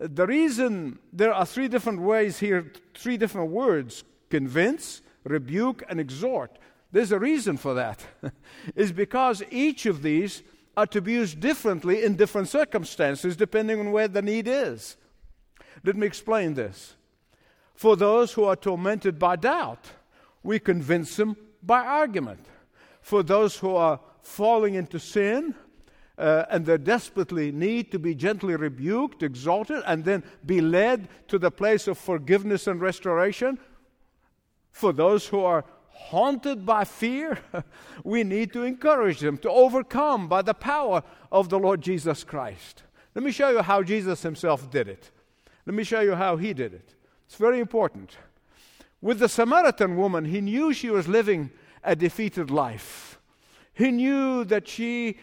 The 0.00 0.26
reason 0.26 0.98
there 1.12 1.32
are 1.32 1.46
three 1.46 1.68
different 1.68 2.00
ways 2.00 2.38
here, 2.38 2.72
three 2.94 3.16
different 3.16 3.50
words 3.50 4.04
convince, 4.30 5.02
rebuke, 5.24 5.82
and 5.88 6.00
exhort. 6.00 6.58
There's 6.90 7.12
a 7.12 7.18
reason 7.18 7.56
for 7.56 7.74
that. 7.74 8.04
is 8.76 8.92
because 8.92 9.42
each 9.50 9.86
of 9.86 10.02
these 10.02 10.42
are 10.76 10.86
to 10.86 11.00
be 11.00 11.12
used 11.12 11.40
differently 11.40 12.04
in 12.04 12.16
different 12.16 12.48
circumstances 12.48 13.36
depending 13.36 13.78
on 13.80 13.92
where 13.92 14.08
the 14.08 14.22
need 14.22 14.48
is. 14.48 14.96
Let 15.84 15.96
me 15.96 16.06
explain 16.06 16.54
this. 16.54 16.96
For 17.74 17.96
those 17.96 18.32
who 18.32 18.44
are 18.44 18.56
tormented 18.56 19.18
by 19.18 19.36
doubt, 19.36 19.86
we 20.42 20.58
convince 20.58 21.16
them 21.16 21.36
by 21.62 21.80
argument. 21.80 22.44
For 23.00 23.22
those 23.22 23.56
who 23.56 23.74
are 23.74 24.00
falling 24.22 24.74
into 24.74 24.98
sin, 24.98 25.54
uh, 26.22 26.46
and 26.50 26.64
they 26.64 26.78
desperately 26.78 27.50
need 27.50 27.90
to 27.90 27.98
be 27.98 28.14
gently 28.14 28.54
rebuked, 28.54 29.24
exalted, 29.24 29.82
and 29.88 30.04
then 30.04 30.22
be 30.46 30.60
led 30.60 31.08
to 31.26 31.36
the 31.36 31.50
place 31.50 31.88
of 31.88 31.98
forgiveness 31.98 32.68
and 32.68 32.80
restoration. 32.80 33.58
For 34.70 34.92
those 34.92 35.26
who 35.26 35.40
are 35.40 35.64
haunted 35.88 36.64
by 36.64 36.84
fear, 36.84 37.38
we 38.04 38.22
need 38.22 38.52
to 38.52 38.62
encourage 38.62 39.18
them 39.18 39.36
to 39.38 39.50
overcome 39.50 40.28
by 40.28 40.42
the 40.42 40.54
power 40.54 41.02
of 41.32 41.48
the 41.48 41.58
Lord 41.58 41.82
Jesus 41.82 42.22
Christ. 42.22 42.84
Let 43.16 43.24
me 43.24 43.32
show 43.32 43.48
you 43.48 43.62
how 43.62 43.82
Jesus 43.82 44.22
himself 44.22 44.70
did 44.70 44.86
it. 44.86 45.10
Let 45.66 45.74
me 45.74 45.82
show 45.82 46.00
you 46.00 46.14
how 46.14 46.36
he 46.36 46.54
did 46.54 46.72
it. 46.72 46.94
It's 47.26 47.34
very 47.34 47.58
important. 47.58 48.16
With 49.00 49.18
the 49.18 49.28
Samaritan 49.28 49.96
woman, 49.96 50.26
he 50.26 50.40
knew 50.40 50.72
she 50.72 50.88
was 50.88 51.08
living 51.08 51.50
a 51.82 51.96
defeated 51.96 52.48
life. 52.48 53.18
He 53.74 53.90
knew 53.90 54.44
that 54.44 54.68
she 54.68 55.18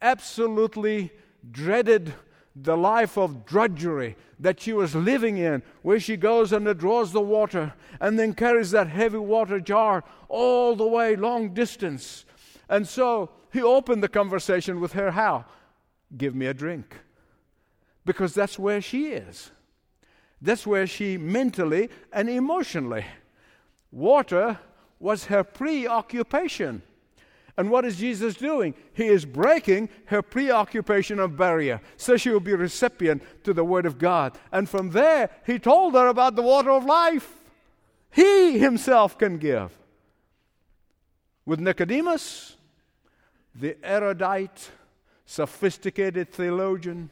absolutely 0.00 1.12
dreaded 1.50 2.14
the 2.56 2.76
life 2.76 3.18
of 3.18 3.44
drudgery 3.44 4.16
that 4.38 4.60
she 4.60 4.72
was 4.72 4.94
living 4.94 5.38
in, 5.38 5.62
where 5.82 5.98
she 5.98 6.16
goes 6.16 6.52
and 6.52 6.78
draws 6.78 7.12
the 7.12 7.20
water 7.20 7.74
and 8.00 8.18
then 8.18 8.34
carries 8.34 8.70
that 8.70 8.88
heavy 8.88 9.18
water 9.18 9.60
jar 9.60 10.04
all 10.28 10.76
the 10.76 10.86
way 10.86 11.16
long 11.16 11.52
distance. 11.52 12.24
And 12.68 12.86
so 12.86 13.30
he 13.52 13.62
opened 13.62 14.02
the 14.02 14.08
conversation 14.08 14.80
with 14.80 14.92
her 14.92 15.12
how? 15.12 15.46
Give 16.16 16.34
me 16.34 16.46
a 16.46 16.54
drink. 16.54 16.96
Because 18.04 18.34
that's 18.34 18.58
where 18.58 18.80
she 18.80 19.06
is. 19.08 19.50
That's 20.40 20.66
where 20.66 20.86
she 20.86 21.16
mentally 21.16 21.88
and 22.12 22.28
emotionally. 22.28 23.06
Water 23.90 24.58
was 24.98 25.26
her 25.26 25.42
preoccupation. 25.42 26.82
And 27.56 27.70
what 27.70 27.84
is 27.84 27.96
Jesus 27.96 28.34
doing? 28.34 28.74
He 28.92 29.06
is 29.06 29.24
breaking 29.24 29.88
her 30.06 30.22
preoccupation 30.22 31.20
of 31.20 31.36
barrier 31.36 31.80
so 31.96 32.16
she 32.16 32.30
will 32.30 32.40
be 32.40 32.54
recipient 32.54 33.22
to 33.44 33.52
the 33.52 33.64
Word 33.64 33.86
of 33.86 33.98
God. 33.98 34.36
And 34.50 34.68
from 34.68 34.90
there, 34.90 35.30
he 35.46 35.58
told 35.58 35.94
her 35.94 36.08
about 36.08 36.34
the 36.34 36.42
water 36.42 36.70
of 36.70 36.84
life. 36.84 37.32
He 38.10 38.58
himself 38.58 39.16
can 39.16 39.38
give. 39.38 39.76
With 41.46 41.60
Nicodemus, 41.60 42.56
the 43.54 43.76
erudite, 43.84 44.70
sophisticated 45.26 46.32
theologian, 46.32 47.10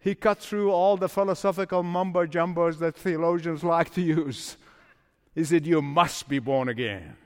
he 0.00 0.14
cut 0.14 0.38
through 0.38 0.70
all 0.70 0.96
the 0.96 1.08
philosophical 1.08 1.82
mumbo 1.82 2.26
jumbos 2.26 2.78
that 2.78 2.96
theologians 2.96 3.64
like 3.64 3.92
to 3.94 4.02
use. 4.02 4.56
He 5.34 5.44
said, 5.44 5.66
You 5.66 5.80
must 5.80 6.28
be 6.28 6.38
born 6.38 6.68
again 6.68 7.16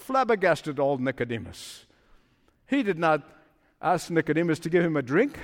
flabbergasted 0.00 0.80
old 0.80 1.00
Nicodemus. 1.00 1.86
He 2.66 2.82
did 2.82 2.98
not 2.98 3.22
ask 3.80 4.10
Nicodemus 4.10 4.58
to 4.60 4.70
give 4.70 4.84
him 4.84 4.96
a 4.96 5.02
drink. 5.02 5.38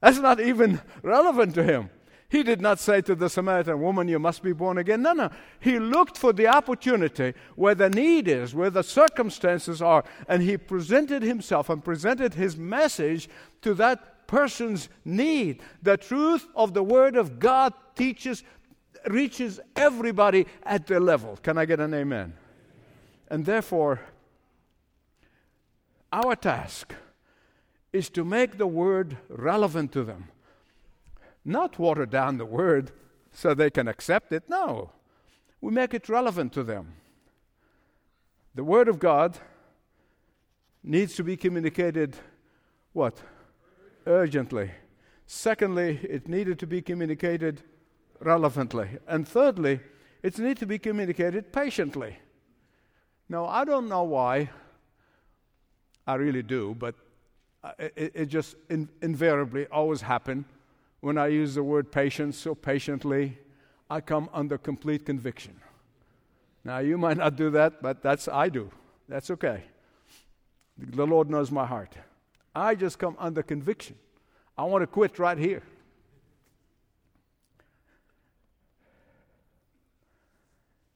That's 0.00 0.18
not 0.18 0.40
even 0.40 0.80
relevant 1.02 1.54
to 1.54 1.62
him. 1.62 1.90
He 2.30 2.42
did 2.42 2.60
not 2.60 2.78
say 2.78 3.00
to 3.02 3.14
the 3.14 3.30
Samaritan 3.30 3.80
woman, 3.80 4.06
You 4.06 4.18
must 4.18 4.42
be 4.42 4.52
born 4.52 4.76
again. 4.76 5.00
No, 5.00 5.14
no. 5.14 5.30
He 5.60 5.78
looked 5.78 6.18
for 6.18 6.32
the 6.32 6.46
opportunity 6.46 7.32
where 7.56 7.74
the 7.74 7.88
need 7.88 8.28
is, 8.28 8.54
where 8.54 8.68
the 8.68 8.82
circumstances 8.82 9.80
are, 9.80 10.04
and 10.28 10.42
he 10.42 10.58
presented 10.58 11.22
himself 11.22 11.70
and 11.70 11.82
presented 11.82 12.34
his 12.34 12.56
message 12.56 13.30
to 13.62 13.72
that 13.74 14.26
person's 14.26 14.90
need. 15.06 15.62
The 15.82 15.96
truth 15.96 16.46
of 16.54 16.74
the 16.74 16.82
Word 16.82 17.16
of 17.16 17.38
God 17.38 17.72
teaches, 17.96 18.44
reaches 19.06 19.58
everybody 19.74 20.46
at 20.64 20.86
their 20.86 21.00
level. 21.00 21.38
Can 21.42 21.56
I 21.56 21.64
get 21.64 21.80
an 21.80 21.94
amen? 21.94 22.34
And 23.28 23.44
therefore, 23.44 24.00
our 26.12 26.34
task 26.34 26.94
is 27.92 28.08
to 28.10 28.24
make 28.24 28.58
the 28.58 28.66
word 28.66 29.18
relevant 29.28 29.92
to 29.92 30.04
them. 30.04 30.28
Not 31.44 31.78
water 31.78 32.06
down 32.06 32.38
the 32.38 32.46
word 32.46 32.92
so 33.32 33.54
they 33.54 33.70
can 33.70 33.88
accept 33.88 34.32
it. 34.32 34.48
No. 34.48 34.90
We 35.60 35.72
make 35.72 35.94
it 35.94 36.08
relevant 36.08 36.52
to 36.54 36.62
them. 36.62 36.94
The 38.54 38.64
word 38.64 38.88
of 38.88 38.98
God 38.98 39.38
needs 40.82 41.14
to 41.16 41.24
be 41.24 41.36
communicated 41.36 42.16
what? 42.92 43.20
Urgently. 44.06 44.70
Secondly, 45.26 46.00
it 46.02 46.28
needed 46.28 46.58
to 46.58 46.66
be 46.66 46.80
communicated 46.80 47.62
relevantly. 48.20 48.88
And 49.06 49.28
thirdly, 49.28 49.80
it 50.22 50.38
needs 50.38 50.60
to 50.60 50.66
be 50.66 50.78
communicated 50.78 51.52
patiently. 51.52 52.18
Now, 53.28 53.46
I 53.46 53.64
don't 53.64 53.88
know 53.88 54.04
why. 54.04 54.50
I 56.06 56.14
really 56.14 56.42
do, 56.42 56.74
but 56.78 56.94
uh, 57.62 57.72
it, 57.78 58.12
it 58.14 58.26
just 58.26 58.56
in, 58.70 58.88
invariably 59.02 59.66
always 59.66 60.00
happen 60.00 60.46
when 61.00 61.18
I 61.18 61.26
use 61.26 61.54
the 61.54 61.62
word 61.62 61.92
patience 61.92 62.38
so 62.38 62.54
patiently. 62.54 63.38
I 63.90 64.00
come 64.00 64.30
under 64.32 64.56
complete 64.56 65.04
conviction. 65.04 65.60
Now, 66.64 66.78
you 66.78 66.96
might 66.96 67.18
not 67.18 67.36
do 67.36 67.50
that, 67.50 67.82
but 67.82 68.02
that's 68.02 68.28
I 68.28 68.48
do. 68.48 68.70
That's 69.08 69.30
okay. 69.30 69.64
The 70.78 71.06
Lord 71.06 71.28
knows 71.28 71.50
my 71.50 71.66
heart. 71.66 71.94
I 72.54 72.74
just 72.74 72.98
come 72.98 73.16
under 73.18 73.42
conviction. 73.42 73.96
I 74.56 74.64
want 74.64 74.82
to 74.82 74.86
quit 74.86 75.18
right 75.18 75.38
here. 75.38 75.62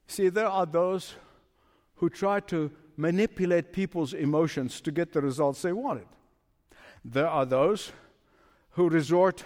See, 0.07 0.29
there 0.29 0.47
are 0.47 0.65
those 0.65 1.15
who 2.03 2.09
try 2.09 2.37
to 2.41 2.69
manipulate 2.97 3.71
people's 3.71 4.13
emotions 4.13 4.81
to 4.81 4.91
get 4.91 5.13
the 5.13 5.21
results 5.21 5.61
they 5.61 5.71
wanted. 5.71 6.05
There 7.05 7.29
are 7.29 7.45
those 7.45 7.93
who 8.71 8.89
resort 8.89 9.45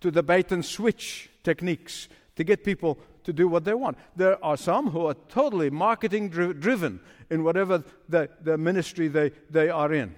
to 0.00 0.10
the 0.10 0.24
bait 0.24 0.50
and 0.50 0.64
switch 0.64 1.30
techniques 1.44 2.08
to 2.34 2.42
get 2.42 2.64
people 2.64 2.98
to 3.22 3.32
do 3.32 3.46
what 3.46 3.62
they 3.62 3.74
want. 3.74 3.96
There 4.16 4.44
are 4.44 4.56
some 4.56 4.90
who 4.90 5.06
are 5.06 5.14
totally 5.28 5.70
marketing 5.70 6.30
driven 6.30 6.98
in 7.30 7.44
whatever 7.44 7.84
the, 8.08 8.28
the 8.42 8.58
ministry 8.58 9.06
they, 9.06 9.30
they 9.48 9.68
are 9.68 9.92
in. 9.92 10.16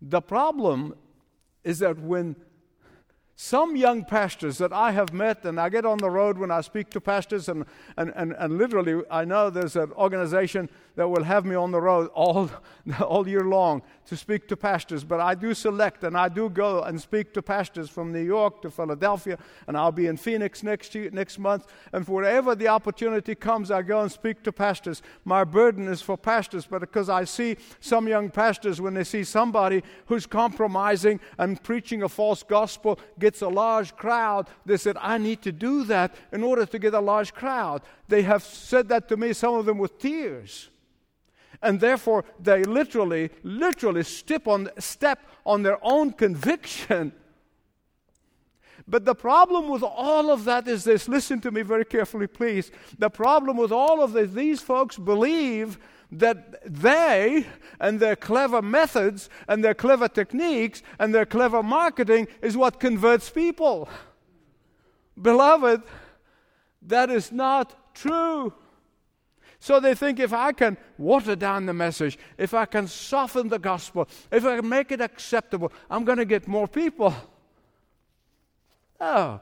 The 0.00 0.22
problem 0.22 0.94
is 1.64 1.80
that 1.80 1.98
when 1.98 2.36
some 3.38 3.76
young 3.76 4.02
pastors 4.02 4.56
that 4.58 4.72
I 4.72 4.92
have 4.92 5.12
met, 5.12 5.44
and 5.44 5.60
I 5.60 5.68
get 5.68 5.84
on 5.84 5.98
the 5.98 6.10
road 6.10 6.38
when 6.38 6.50
I 6.50 6.62
speak 6.62 6.88
to 6.90 7.00
pastors, 7.02 7.50
and, 7.50 7.66
and, 7.98 8.10
and, 8.16 8.32
and 8.38 8.56
literally, 8.56 9.02
I 9.10 9.26
know 9.26 9.50
there's 9.50 9.76
an 9.76 9.92
organization 9.92 10.70
that 10.96 11.08
will 11.08 11.24
have 11.24 11.44
me 11.44 11.54
on 11.54 11.70
the 11.70 11.80
road 11.80 12.08
all, 12.14 12.50
all 13.00 13.28
year 13.28 13.44
long 13.44 13.82
to 14.06 14.16
speak 14.16 14.48
to 14.48 14.56
pastors. 14.56 15.04
But 15.04 15.20
I 15.20 15.34
do 15.34 15.54
select 15.54 16.02
and 16.04 16.16
I 16.16 16.28
do 16.28 16.48
go 16.48 16.82
and 16.82 17.00
speak 17.00 17.32
to 17.34 17.42
pastors 17.42 17.88
from 17.88 18.12
New 18.12 18.22
York 18.22 18.62
to 18.62 18.70
Philadelphia, 18.70 19.38
and 19.66 19.76
I'll 19.76 19.92
be 19.92 20.06
in 20.06 20.16
Phoenix 20.16 20.62
next, 20.62 20.94
year, 20.94 21.10
next 21.10 21.38
month. 21.38 21.66
And 21.92 22.06
wherever 22.08 22.54
the 22.54 22.68
opportunity 22.68 23.34
comes, 23.34 23.70
I 23.70 23.82
go 23.82 24.00
and 24.00 24.10
speak 24.10 24.42
to 24.44 24.52
pastors. 24.52 25.02
My 25.24 25.44
burden 25.44 25.86
is 25.86 26.00
for 26.00 26.16
pastors, 26.16 26.66
but 26.66 26.80
because 26.80 27.08
I 27.08 27.24
see 27.24 27.56
some 27.80 28.08
young 28.08 28.30
pastors, 28.30 28.80
when 28.80 28.94
they 28.94 29.04
see 29.04 29.24
somebody 29.24 29.82
who's 30.06 30.26
compromising 30.26 31.20
and 31.38 31.62
preaching 31.62 32.02
a 32.02 32.08
false 32.08 32.42
gospel, 32.42 32.98
gets 33.18 33.42
a 33.42 33.48
large 33.48 33.94
crowd, 33.96 34.48
they 34.64 34.78
said, 34.78 34.96
I 35.00 35.18
need 35.18 35.42
to 35.42 35.52
do 35.52 35.84
that 35.84 36.14
in 36.32 36.42
order 36.42 36.64
to 36.64 36.78
get 36.78 36.94
a 36.94 37.00
large 37.00 37.34
crowd. 37.34 37.82
They 38.08 38.22
have 38.22 38.42
said 38.42 38.88
that 38.88 39.08
to 39.08 39.16
me, 39.16 39.32
some 39.32 39.54
of 39.54 39.66
them 39.66 39.78
with 39.78 39.98
tears. 39.98 40.70
And 41.62 41.80
therefore, 41.80 42.24
they 42.40 42.64
literally, 42.64 43.30
literally 43.42 44.02
step 44.02 44.46
on, 44.46 44.70
step 44.78 45.20
on 45.44 45.62
their 45.62 45.78
own 45.82 46.12
conviction 46.12 47.12
But 48.88 49.04
the 49.04 49.14
problem 49.14 49.68
with 49.68 49.82
all 49.82 50.30
of 50.30 50.44
that 50.44 50.68
is 50.68 50.84
this 50.84 51.08
listen 51.08 51.40
to 51.40 51.50
me 51.50 51.62
very 51.62 51.84
carefully, 51.84 52.26
please. 52.28 52.70
The 52.98 53.10
problem 53.10 53.56
with 53.56 53.72
all 53.72 54.02
of 54.02 54.12
this, 54.12 54.30
these 54.30 54.60
folks 54.60 54.96
believe 54.96 55.78
that 56.12 56.62
they 56.64 57.46
and 57.80 57.98
their 57.98 58.14
clever 58.14 58.62
methods 58.62 59.28
and 59.48 59.64
their 59.64 59.74
clever 59.74 60.06
techniques 60.06 60.82
and 61.00 61.12
their 61.12 61.26
clever 61.26 61.64
marketing 61.64 62.28
is 62.42 62.56
what 62.56 62.78
converts 62.78 63.28
people. 63.28 63.88
Beloved, 65.20 65.82
that 66.82 67.10
is 67.10 67.32
not 67.32 67.94
true. 67.94 68.52
So 69.58 69.80
they 69.80 69.94
think 69.94 70.20
if 70.20 70.32
I 70.32 70.52
can 70.52 70.76
water 70.98 71.34
down 71.34 71.66
the 71.66 71.72
message, 71.72 72.18
if 72.38 72.54
I 72.54 72.66
can 72.66 72.86
soften 72.86 73.48
the 73.48 73.58
gospel, 73.58 74.08
if 74.30 74.44
I 74.44 74.56
can 74.56 74.68
make 74.68 74.92
it 74.92 75.00
acceptable, 75.00 75.72
I'm 75.90 76.04
going 76.04 76.18
to 76.18 76.24
get 76.24 76.46
more 76.46 76.68
people. 76.68 77.14
Oh, 79.00 79.40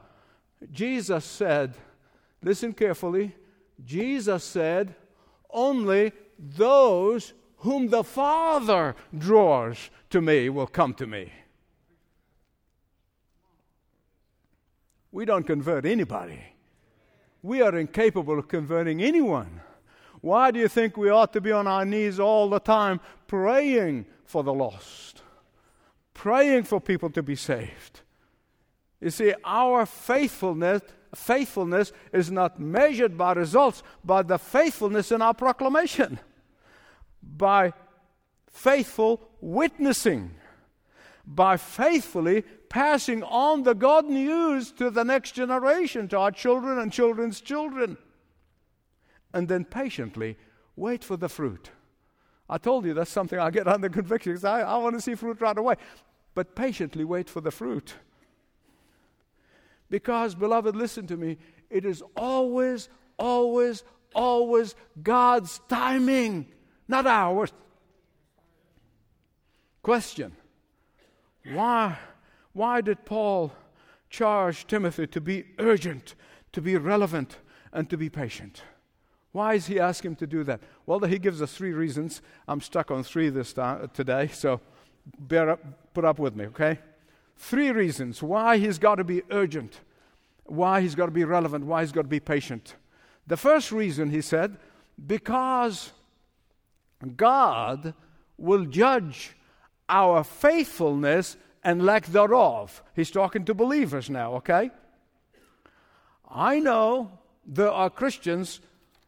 Jesus 0.71 1.25
said, 1.25 1.75
listen 2.41 2.73
carefully, 2.73 3.35
Jesus 3.83 4.43
said, 4.43 4.95
only 5.49 6.13
those 6.37 7.33
whom 7.57 7.89
the 7.89 8.03
Father 8.03 8.95
draws 9.17 9.89
to 10.09 10.21
me 10.21 10.49
will 10.49 10.67
come 10.67 10.93
to 10.95 11.07
me. 11.07 11.31
We 15.11 15.25
don't 15.25 15.47
convert 15.47 15.85
anybody. 15.85 16.41
We 17.41 17.61
are 17.61 17.77
incapable 17.77 18.37
of 18.37 18.47
converting 18.47 19.01
anyone. 19.01 19.61
Why 20.25 20.49
do 20.49 20.59
you 20.59 20.67
think 20.67 20.97
we 20.97 21.11
ought 21.11 21.33
to 21.33 21.39
be 21.39 21.51
on 21.51 21.67
our 21.67 21.85
knees 21.85 22.19
all 22.19 22.49
the 22.49 22.59
time 22.59 22.99
praying 23.27 24.07
for 24.23 24.41
the 24.41 24.55
lost? 24.55 25.21
Praying 26.15 26.63
for 26.63 26.81
people 26.81 27.11
to 27.11 27.21
be 27.21 27.35
saved. 27.35 28.01
You 28.99 29.11
see, 29.11 29.35
our 29.43 29.85
faithfulness, 29.85 30.81
faithfulness 31.13 31.91
is 32.11 32.31
not 32.31 32.59
measured 32.59 33.19
by 33.19 33.33
results, 33.33 33.83
but 34.03 34.27
the 34.27 34.39
faithfulness 34.39 35.11
in 35.11 35.21
our 35.21 35.35
proclamation, 35.35 36.19
by 37.21 37.73
faithful 38.49 39.21
witnessing, 39.41 40.31
by 41.23 41.55
faithfully 41.55 42.41
passing 42.67 43.21
on 43.21 43.61
the 43.61 43.75
God 43.75 44.05
news 44.05 44.71
to 44.71 44.89
the 44.89 45.03
next 45.03 45.33
generation, 45.33 46.07
to 46.07 46.17
our 46.17 46.31
children 46.31 46.79
and 46.79 46.91
children's 46.91 47.41
children. 47.41 47.99
And 49.35 49.49
then 49.49 49.65
patiently 49.65 50.37
wait 50.77 51.03
for 51.03 51.17
the 51.17 51.27
fruit. 51.27 51.69
I 52.49 52.57
told 52.57 52.85
you 52.85 52.93
that's 52.93 53.11
something 53.11 53.37
I 53.37 53.51
get 53.51 53.67
under 53.67 53.89
conviction 53.89 54.31
because 54.31 54.45
I, 54.45 54.61
I 54.61 54.77
want 54.77 54.95
to 54.95 55.01
see 55.01 55.13
fruit 55.13 55.41
right 55.41 55.57
away. 55.57 55.75
But 56.33 56.55
patiently 56.55 57.03
wait 57.03 57.29
for 57.29 57.41
the 57.41 57.51
fruit. 57.51 57.95
Because, 59.89 60.35
beloved, 60.35 60.73
listen 60.73 61.05
to 61.07 61.17
me, 61.17 61.37
it 61.69 61.83
is 61.83 62.01
always, 62.15 62.87
always, 63.19 63.83
always 64.13 64.73
God's 65.03 65.59
timing, 65.67 66.47
not 66.87 67.05
ours. 67.05 67.51
Question 69.81 70.31
Why, 71.51 71.97
why 72.53 72.79
did 72.79 73.03
Paul 73.03 73.51
charge 74.09 74.65
Timothy 74.65 75.07
to 75.07 75.19
be 75.19 75.43
urgent, 75.59 76.15
to 76.53 76.61
be 76.61 76.77
relevant, 76.77 77.37
and 77.73 77.89
to 77.89 77.97
be 77.97 78.09
patient? 78.09 78.63
Why 79.35 79.55
is 79.55 79.67
he 79.67 79.81
asking 79.81 80.11
him 80.11 80.15
to 80.15 80.27
do 80.27 80.45
that? 80.45 80.61
Well, 80.85 80.99
he 81.01 81.19
gives 81.19 81.41
us 81.41 81.53
three 81.53 81.73
reasons. 81.73 82.21
I'm 82.47 82.61
stuck 82.61 82.89
on 82.89 83.03
three 83.03 83.27
this 83.27 83.51
time, 83.51 83.91
today, 83.93 84.29
so 84.29 84.61
bear 85.19 85.49
up, 85.49 85.93
put 85.93 86.05
up 86.05 86.19
with 86.19 86.37
me, 86.37 86.45
okay? 86.45 86.79
Three 87.35 87.69
reasons 87.71 88.23
why 88.23 88.57
he's 88.59 88.79
got 88.79 88.95
to 88.95 89.03
be 89.03 89.23
urgent, 89.31 89.81
why 90.45 90.79
he's 90.79 90.95
got 90.95 91.07
to 91.07 91.11
be 91.11 91.25
relevant, 91.25 91.65
why 91.65 91.81
he's 91.81 91.91
got 91.91 92.03
to 92.03 92.07
be 92.07 92.21
patient. 92.21 92.75
The 93.27 93.35
first 93.35 93.73
reason, 93.73 94.09
he 94.09 94.21
said, 94.21 94.55
because 95.05 95.91
God 97.17 97.93
will 98.37 98.63
judge 98.63 99.35
our 99.89 100.23
faithfulness 100.23 101.35
and 101.61 101.85
lack 101.85 102.05
thereof. 102.05 102.81
He's 102.95 103.11
talking 103.11 103.43
to 103.43 103.53
believers 103.53 104.09
now, 104.09 104.35
okay? 104.35 104.71
I 106.31 106.61
know 106.61 107.19
there 107.45 107.71
are 107.71 107.89
Christians 107.89 108.61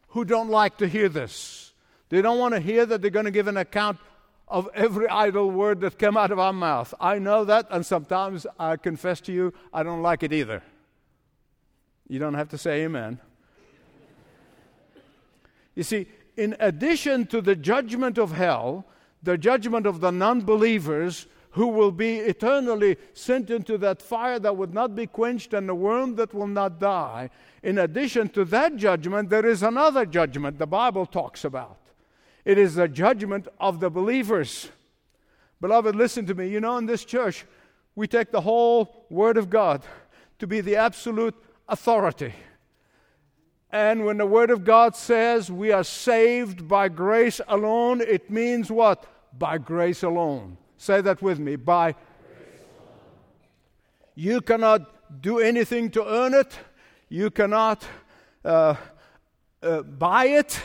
who 0.08 0.24
don't 0.24 0.48
like 0.48 0.78
to 0.78 0.88
hear 0.88 1.08
this. 1.08 1.72
They 2.08 2.22
don't 2.22 2.38
want 2.38 2.54
to 2.54 2.60
hear 2.60 2.86
that 2.86 3.02
they're 3.02 3.10
going 3.10 3.26
to 3.26 3.30
give 3.30 3.48
an 3.48 3.56
account 3.56 3.98
of 4.46 4.68
every 4.74 5.06
idle 5.08 5.50
word 5.50 5.80
that 5.80 5.98
came 5.98 6.16
out 6.16 6.30
of 6.30 6.38
our 6.38 6.52
mouth. 6.52 6.94
I 7.00 7.18
know 7.18 7.44
that, 7.44 7.66
and 7.70 7.84
sometimes 7.84 8.46
I 8.58 8.76
confess 8.76 9.20
to 9.22 9.32
you, 9.32 9.52
I 9.72 9.82
don't 9.82 10.02
like 10.02 10.22
it 10.22 10.32
either. 10.32 10.62
You 12.08 12.18
don't 12.18 12.34
have 12.34 12.48
to 12.50 12.58
say 12.58 12.84
amen. 12.84 13.20
You 15.74 15.82
see, 15.82 16.06
in 16.36 16.56
addition 16.58 17.26
to 17.26 17.40
the 17.40 17.54
judgment 17.54 18.16
of 18.16 18.32
hell, 18.32 18.86
the 19.22 19.36
judgment 19.36 19.86
of 19.86 20.00
the 20.00 20.10
non 20.10 20.40
believers 20.40 21.26
who 21.52 21.68
will 21.68 21.90
be 21.90 22.18
eternally 22.18 22.96
sent 23.14 23.50
into 23.50 23.78
that 23.78 24.02
fire 24.02 24.38
that 24.38 24.56
would 24.56 24.74
not 24.74 24.94
be 24.94 25.06
quenched 25.06 25.54
and 25.54 25.68
the 25.68 25.74
worm 25.74 26.16
that 26.16 26.34
will 26.34 26.46
not 26.46 26.78
die, 26.78 27.30
in 27.62 27.78
addition 27.78 28.28
to 28.30 28.44
that 28.46 28.76
judgment, 28.76 29.30
there 29.30 29.46
is 29.46 29.62
another 29.62 30.04
judgment 30.04 30.58
the 30.58 30.66
Bible 30.66 31.06
talks 31.06 31.44
about. 31.44 31.78
It 32.44 32.58
is 32.58 32.74
the 32.74 32.88
judgment 32.88 33.48
of 33.60 33.80
the 33.80 33.90
believers. 33.90 34.68
Beloved, 35.60 35.96
listen 35.96 36.26
to 36.26 36.34
me. 36.34 36.48
You 36.48 36.60
know, 36.60 36.78
in 36.78 36.86
this 36.86 37.04
church, 37.04 37.44
we 37.94 38.06
take 38.06 38.30
the 38.30 38.40
whole 38.40 39.06
Word 39.10 39.36
of 39.36 39.50
God 39.50 39.82
to 40.38 40.46
be 40.46 40.60
the 40.60 40.76
absolute 40.76 41.34
authority. 41.68 42.32
And 43.70 44.06
when 44.06 44.16
the 44.18 44.26
Word 44.26 44.50
of 44.50 44.64
God 44.64 44.96
says 44.96 45.50
we 45.50 45.72
are 45.72 45.84
saved 45.84 46.68
by 46.68 46.88
grace 46.88 47.40
alone, 47.48 48.00
it 48.00 48.30
means 48.30 48.70
what? 48.70 49.04
By 49.36 49.58
grace 49.58 50.02
alone. 50.02 50.56
Say 50.78 51.02
that 51.02 51.20
with 51.20 51.38
me. 51.38 51.56
By 51.56 51.94
you 54.14 54.40
cannot 54.40 55.20
do 55.22 55.38
anything 55.38 55.90
to 55.90 56.04
earn 56.04 56.32
it. 56.34 56.58
You 57.08 57.30
cannot 57.30 57.84
uh, 58.44 58.74
uh, 59.62 59.82
buy 59.82 60.26
it 60.26 60.60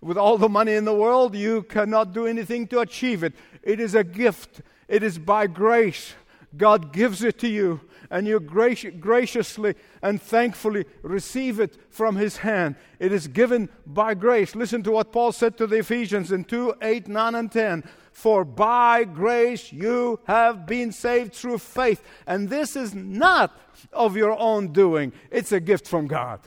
with 0.00 0.16
all 0.16 0.38
the 0.38 0.48
money 0.48 0.74
in 0.74 0.84
the 0.84 0.94
world, 0.94 1.34
you 1.34 1.62
cannot 1.62 2.12
do 2.12 2.26
anything 2.26 2.66
to 2.68 2.80
achieve 2.80 3.22
it. 3.22 3.34
It 3.62 3.80
is 3.80 3.94
a 3.94 4.04
gift, 4.04 4.62
it 4.88 5.02
is 5.02 5.18
by 5.18 5.46
grace. 5.46 6.14
God 6.56 6.92
gives 6.92 7.22
it 7.22 7.38
to 7.40 7.48
you, 7.48 7.80
and 8.10 8.26
you 8.26 8.40
graciously 8.40 9.74
and 10.02 10.20
thankfully 10.20 10.84
receive 11.02 11.60
it 11.60 11.76
from 11.90 12.16
His 12.16 12.38
hand. 12.38 12.76
It 12.98 13.12
is 13.12 13.28
given 13.28 13.68
by 13.86 14.14
grace. 14.14 14.54
Listen 14.54 14.82
to 14.82 14.90
what 14.90 15.12
Paul 15.12 15.32
said 15.32 15.56
to 15.58 15.66
the 15.66 15.78
Ephesians 15.78 16.32
in 16.32 16.44
2 16.44 16.74
8, 16.82 17.08
9, 17.08 17.34
and 17.34 17.52
10. 17.52 17.84
For 18.12 18.44
by 18.44 19.04
grace 19.04 19.72
you 19.72 20.20
have 20.24 20.66
been 20.66 20.92
saved 20.92 21.34
through 21.34 21.58
faith. 21.58 22.02
And 22.26 22.48
this 22.48 22.76
is 22.76 22.94
not 22.94 23.56
of 23.92 24.16
your 24.16 24.38
own 24.38 24.72
doing, 24.72 25.12
it's 25.30 25.52
a 25.52 25.60
gift 25.60 25.86
from 25.86 26.06
God. 26.06 26.40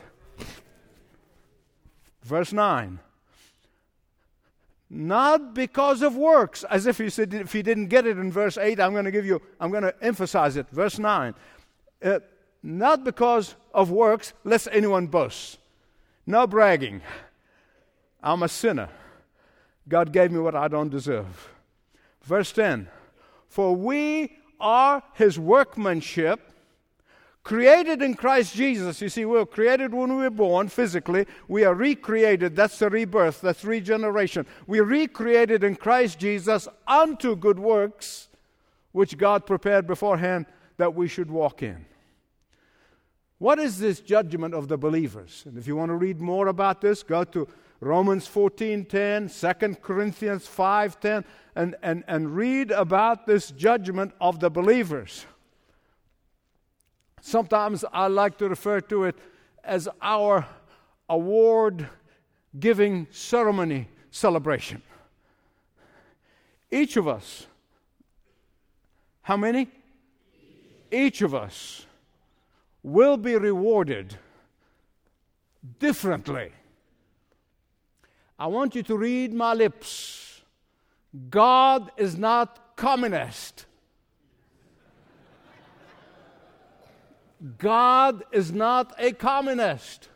Verse 2.23 2.53
9 2.53 2.99
not 4.93 5.55
because 5.55 6.03
of 6.03 6.15
works, 6.15 6.63
as 6.65 6.85
if 6.85 6.99
he 6.99 7.09
said, 7.09 7.33
if 7.33 7.51
he 7.51 7.63
didn't 7.63 7.87
get 7.87 8.05
it 8.05 8.19
in 8.19 8.31
verse 8.31 8.59
8, 8.59 8.79
I'm 8.79 8.91
going 8.91 9.05
to 9.05 9.11
give 9.11 9.25
you, 9.25 9.41
I'm 9.59 9.71
going 9.71 9.83
to 9.83 9.95
emphasize 10.03 10.55
it. 10.55 10.69
Verse 10.69 10.99
9. 10.99 11.33
Uh, 12.03 12.19
not 12.61 13.03
because 13.03 13.55
of 13.73 13.89
works, 13.89 14.33
lest 14.43 14.67
anyone 14.71 15.07
boast. 15.07 15.57
No 16.27 16.45
bragging. 16.45 17.01
I'm 18.21 18.43
a 18.43 18.47
sinner. 18.47 18.89
God 19.89 20.13
gave 20.13 20.31
me 20.31 20.39
what 20.39 20.55
I 20.55 20.67
don't 20.67 20.89
deserve. 20.89 21.49
Verse 22.21 22.51
10. 22.51 22.87
For 23.49 23.75
we 23.75 24.37
are 24.59 25.01
his 25.13 25.39
workmanship 25.39 26.52
Created 27.43 28.01
in 28.01 28.13
Christ 28.13 28.55
Jesus. 28.55 29.01
You 29.01 29.09
see, 29.09 29.25
we 29.25 29.37
were 29.37 29.45
created 29.45 29.93
when 29.93 30.15
we 30.15 30.23
were 30.23 30.29
born 30.29 30.69
physically. 30.69 31.27
We 31.49 31.65
are 31.65 31.73
recreated. 31.73 32.55
That's 32.55 32.79
the 32.79 32.89
rebirth. 32.89 33.41
That's 33.41 33.65
regeneration. 33.65 34.45
We 34.65 34.79
are 34.79 34.85
recreated 34.85 35.61
in 35.61 35.75
Christ 35.75 36.19
Jesus 36.19 36.69
unto 36.87 37.35
good 37.35 37.59
works, 37.59 38.29
which 38.93 39.17
God 39.17 39.45
prepared 39.45 39.87
beforehand 39.87 40.45
that 40.77 40.95
we 40.95 41.09
should 41.09 41.29
walk 41.29 41.61
in. 41.61 41.85
What 43.39 43.59
is 43.59 43.77
this 43.77 43.99
judgment 43.99 44.53
of 44.53 44.69
the 44.69 44.77
believers? 44.77 45.43
And 45.45 45.57
if 45.57 45.67
you 45.67 45.75
want 45.75 45.89
to 45.89 45.95
read 45.95 46.21
more 46.21 46.47
about 46.47 46.79
this, 46.79 47.03
go 47.03 47.25
to 47.25 47.45
Romans 47.81 48.25
14:10, 48.25 49.27
2 49.27 49.81
Corinthians 49.81 50.47
5:10, 50.47 51.25
and, 51.57 51.75
and, 51.83 52.05
and 52.07 52.33
read 52.37 52.71
about 52.71 53.25
this 53.27 53.51
judgment 53.51 54.13
of 54.21 54.39
the 54.39 54.49
believers. 54.49 55.25
Sometimes 57.25 57.85
I 57.93 58.07
like 58.07 58.37
to 58.39 58.49
refer 58.49 58.81
to 58.81 59.05
it 59.05 59.15
as 59.63 59.87
our 60.01 60.45
award 61.07 61.87
giving 62.59 63.07
ceremony 63.11 63.87
celebration. 64.11 64.81
Each 66.69 66.97
of 66.97 67.07
us, 67.07 67.47
how 69.21 69.37
many? 69.37 69.69
Each 70.91 71.21
of 71.21 71.33
us 71.33 71.85
will 72.83 73.15
be 73.15 73.37
rewarded 73.37 74.17
differently. 75.79 76.51
I 78.37 78.47
want 78.47 78.75
you 78.75 78.83
to 78.83 78.97
read 78.97 79.33
my 79.33 79.53
lips. 79.53 80.41
God 81.29 81.89
is 81.95 82.17
not 82.17 82.75
communist. 82.75 83.65
God 87.57 88.23
is 88.31 88.51
not 88.51 88.93
a 88.97 89.11
communist. 89.11 90.09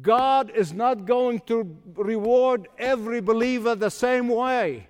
God 0.00 0.50
is 0.54 0.72
not 0.72 1.06
going 1.06 1.40
to 1.40 1.76
reward 1.94 2.68
every 2.78 3.20
believer 3.20 3.74
the 3.74 3.90
same 3.90 4.28
way. 4.28 4.88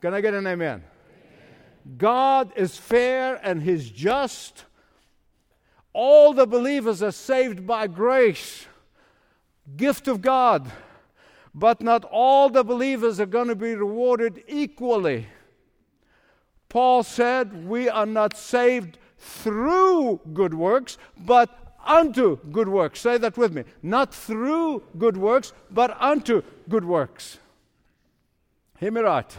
Can 0.00 0.14
I 0.14 0.20
get 0.20 0.34
an 0.34 0.46
amen? 0.46 0.82
amen? 0.82 0.84
God 1.98 2.52
is 2.56 2.76
fair 2.76 3.40
and 3.42 3.62
He's 3.62 3.90
just. 3.90 4.64
All 5.92 6.32
the 6.32 6.46
believers 6.46 7.02
are 7.02 7.12
saved 7.12 7.66
by 7.66 7.88
grace, 7.88 8.66
gift 9.76 10.06
of 10.06 10.22
God. 10.22 10.70
But 11.54 11.82
not 11.82 12.04
all 12.04 12.48
the 12.48 12.62
believers 12.62 13.18
are 13.18 13.26
going 13.26 13.48
to 13.48 13.56
be 13.56 13.74
rewarded 13.74 14.44
equally. 14.46 15.26
Paul 16.68 17.02
said, 17.02 17.66
We 17.66 17.88
are 17.88 18.06
not 18.06 18.36
saved 18.36 18.98
through 19.18 20.20
good 20.32 20.54
works, 20.54 20.98
but 21.16 21.76
unto 21.84 22.38
good 22.52 22.68
works. 22.68 23.00
Say 23.00 23.18
that 23.18 23.36
with 23.36 23.54
me. 23.54 23.64
Not 23.82 24.14
through 24.14 24.82
good 24.96 25.16
works, 25.16 25.52
but 25.70 25.96
unto 26.00 26.42
good 26.68 26.84
works. 26.84 27.38
Hear 28.78 28.92
me 28.92 29.00
right. 29.00 29.36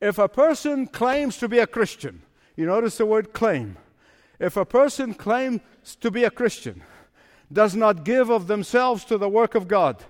If 0.00 0.18
a 0.18 0.28
person 0.28 0.86
claims 0.86 1.36
to 1.38 1.48
be 1.48 1.58
a 1.58 1.66
Christian, 1.66 2.22
you 2.56 2.66
notice 2.66 2.98
the 2.98 3.06
word 3.06 3.32
claim. 3.32 3.76
If 4.38 4.56
a 4.56 4.64
person 4.64 5.14
claims 5.14 5.60
to 6.00 6.10
be 6.10 6.24
a 6.24 6.30
Christian, 6.30 6.82
does 7.52 7.74
not 7.74 8.04
give 8.04 8.30
of 8.30 8.46
themselves 8.46 9.04
to 9.06 9.18
the 9.18 9.28
work 9.28 9.54
of 9.54 9.68
God, 9.68 10.04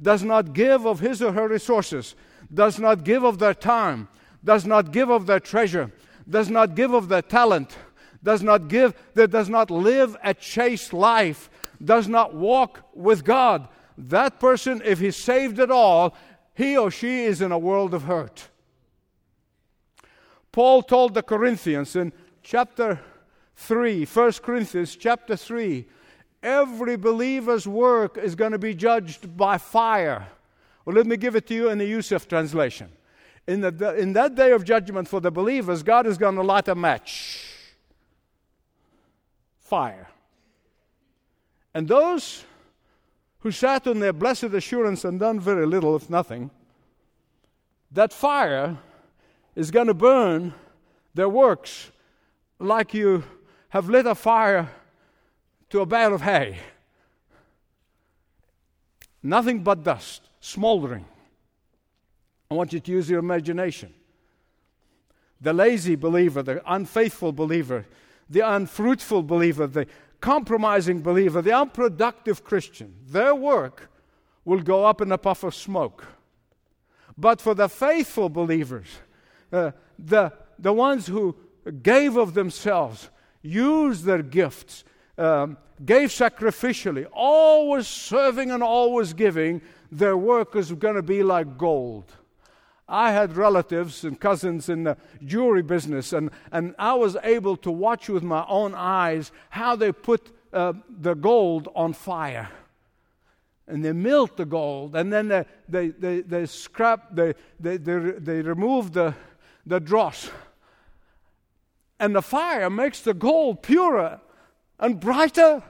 does 0.00 0.22
not 0.22 0.52
give 0.52 0.86
of 0.86 1.00
his 1.00 1.22
or 1.22 1.32
her 1.32 1.48
resources, 1.48 2.14
does 2.52 2.78
not 2.78 3.04
give 3.04 3.24
of 3.24 3.38
their 3.38 3.54
time, 3.54 4.08
does 4.44 4.66
not 4.66 4.92
give 4.92 5.10
of 5.10 5.26
their 5.26 5.40
treasure, 5.40 5.90
does 6.28 6.50
not 6.50 6.74
give 6.74 6.92
of 6.92 7.08
their 7.08 7.22
talent, 7.22 7.76
does 8.22 8.42
not 8.42 8.68
give, 8.68 8.94
that 9.14 9.30
does 9.30 9.48
not 9.48 9.70
live 9.70 10.16
a 10.22 10.34
chaste 10.34 10.92
life, 10.92 11.50
does 11.82 12.08
not 12.08 12.34
walk 12.34 12.82
with 12.94 13.24
God, 13.24 13.68
that 13.96 14.40
person, 14.40 14.82
if 14.84 14.98
he's 14.98 15.16
saved 15.16 15.58
at 15.58 15.70
all, 15.70 16.14
he 16.54 16.76
or 16.76 16.90
she 16.90 17.24
is 17.24 17.40
in 17.40 17.52
a 17.52 17.58
world 17.58 17.94
of 17.94 18.04
hurt. 18.04 18.48
Paul 20.52 20.82
told 20.82 21.14
the 21.14 21.22
Corinthians 21.22 21.94
in 21.96 22.12
chapter 22.42 23.00
3, 23.56 24.04
1 24.04 24.32
Corinthians 24.42 24.96
chapter 24.96 25.36
3, 25.36 25.86
every 26.42 26.96
believer's 26.96 27.66
work 27.66 28.18
is 28.18 28.34
going 28.34 28.52
to 28.52 28.58
be 28.58 28.74
judged 28.74 29.36
by 29.36 29.58
fire. 29.58 30.28
Well, 30.84 30.96
let 30.96 31.06
me 31.06 31.16
give 31.16 31.36
it 31.36 31.46
to 31.48 31.54
you 31.54 31.68
in 31.68 31.78
the 31.78 31.84
Youssef 31.84 32.26
translation. 32.26 32.88
In, 33.46 33.60
the, 33.60 33.94
in 33.96 34.12
that 34.14 34.34
day 34.34 34.52
of 34.52 34.64
judgment 34.64 35.08
for 35.08 35.20
the 35.20 35.30
believers, 35.30 35.82
God 35.82 36.06
is 36.06 36.18
going 36.18 36.36
to 36.36 36.42
light 36.42 36.68
a 36.68 36.74
match 36.74 37.49
fire. 39.70 40.08
And 41.72 41.86
those 41.86 42.44
who 43.38 43.52
sat 43.52 43.86
on 43.86 44.00
their 44.00 44.12
blessed 44.12 44.52
assurance 44.60 45.04
and 45.04 45.20
done 45.20 45.38
very 45.38 45.64
little, 45.64 45.94
if 45.94 46.10
nothing, 46.10 46.50
that 47.92 48.12
fire 48.12 48.76
is 49.54 49.70
going 49.70 49.86
to 49.86 49.94
burn 49.94 50.52
their 51.14 51.28
works 51.28 51.92
like 52.58 52.92
you 52.92 53.22
have 53.68 53.88
lit 53.88 54.06
a 54.06 54.14
fire 54.14 54.68
to 55.70 55.80
a 55.80 55.86
bale 55.86 56.14
of 56.14 56.22
hay. 56.22 56.58
Nothing 59.22 59.62
but 59.62 59.84
dust, 59.84 60.22
smoldering. 60.40 61.04
I 62.50 62.54
want 62.54 62.72
you 62.72 62.80
to 62.80 62.90
use 62.90 63.08
your 63.08 63.20
imagination. 63.20 63.94
The 65.40 65.52
lazy 65.52 65.94
believer, 65.94 66.42
the 66.42 66.60
unfaithful 66.66 67.32
believer, 67.32 67.86
the 68.30 68.40
unfruitful 68.40 69.24
believer, 69.24 69.66
the 69.66 69.86
compromising 70.20 71.02
believer, 71.02 71.42
the 71.42 71.52
unproductive 71.52 72.44
Christian, 72.44 72.94
their 73.06 73.34
work 73.34 73.90
will 74.44 74.60
go 74.60 74.86
up 74.86 75.00
in 75.00 75.12
a 75.12 75.18
puff 75.18 75.42
of 75.42 75.54
smoke. 75.54 76.06
But 77.18 77.40
for 77.40 77.54
the 77.54 77.68
faithful 77.68 78.28
believers, 78.28 78.86
uh, 79.52 79.72
the, 79.98 80.32
the 80.58 80.72
ones 80.72 81.06
who 81.06 81.36
gave 81.82 82.16
of 82.16 82.34
themselves, 82.34 83.10
used 83.42 84.04
their 84.04 84.22
gifts, 84.22 84.84
um, 85.18 85.56
gave 85.84 86.10
sacrificially, 86.10 87.06
always 87.12 87.86
serving 87.86 88.50
and 88.50 88.62
always 88.62 89.12
giving, 89.12 89.60
their 89.90 90.16
work 90.16 90.56
is 90.56 90.72
going 90.72 90.94
to 90.94 91.02
be 91.02 91.22
like 91.22 91.58
gold. 91.58 92.12
I 92.90 93.12
had 93.12 93.36
relatives 93.36 94.02
and 94.04 94.18
cousins 94.18 94.68
in 94.68 94.82
the 94.82 94.96
jewelry 95.24 95.62
business, 95.62 96.12
and, 96.12 96.30
and 96.50 96.74
I 96.76 96.94
was 96.94 97.16
able 97.22 97.56
to 97.58 97.70
watch 97.70 98.08
with 98.08 98.24
my 98.24 98.44
own 98.48 98.74
eyes 98.74 99.30
how 99.50 99.76
they 99.76 99.92
put 99.92 100.32
uh, 100.52 100.72
the 100.88 101.14
gold 101.14 101.68
on 101.76 101.92
fire. 101.92 102.50
And 103.68 103.84
they 103.84 103.92
melt 103.92 104.36
the 104.36 104.44
gold, 104.44 104.96
and 104.96 105.12
then 105.12 105.28
they, 105.28 105.44
they, 105.68 105.88
they, 105.88 106.20
they 106.22 106.46
scrap, 106.46 107.14
they, 107.14 107.34
they, 107.60 107.76
they, 107.76 107.98
they 108.18 108.42
remove 108.42 108.92
the, 108.92 109.14
the 109.64 109.78
dross. 109.78 110.28
And 112.00 112.16
the 112.16 112.22
fire 112.22 112.68
makes 112.70 113.02
the 113.02 113.14
gold 113.14 113.62
purer 113.62 114.20
and 114.80 114.98
brighter. 114.98 115.62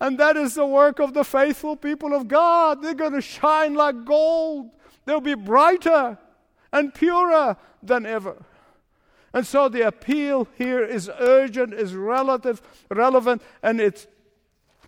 And 0.00 0.18
that 0.18 0.36
is 0.36 0.54
the 0.54 0.66
work 0.66 0.98
of 0.98 1.14
the 1.14 1.24
faithful 1.24 1.76
people 1.76 2.14
of 2.14 2.26
God. 2.26 2.82
They're 2.82 2.94
going 2.94 3.12
to 3.12 3.20
shine 3.20 3.74
like 3.74 4.04
gold. 4.04 4.70
They'll 5.08 5.22
be 5.22 5.32
brighter 5.32 6.18
and 6.70 6.92
purer 6.92 7.56
than 7.82 8.04
ever. 8.04 8.44
And 9.32 9.46
so 9.46 9.70
the 9.70 9.86
appeal 9.86 10.46
here 10.58 10.84
is 10.84 11.10
urgent, 11.18 11.72
is 11.72 11.94
relative, 11.94 12.60
relevant, 12.90 13.40
and 13.62 13.80
it's 13.80 14.06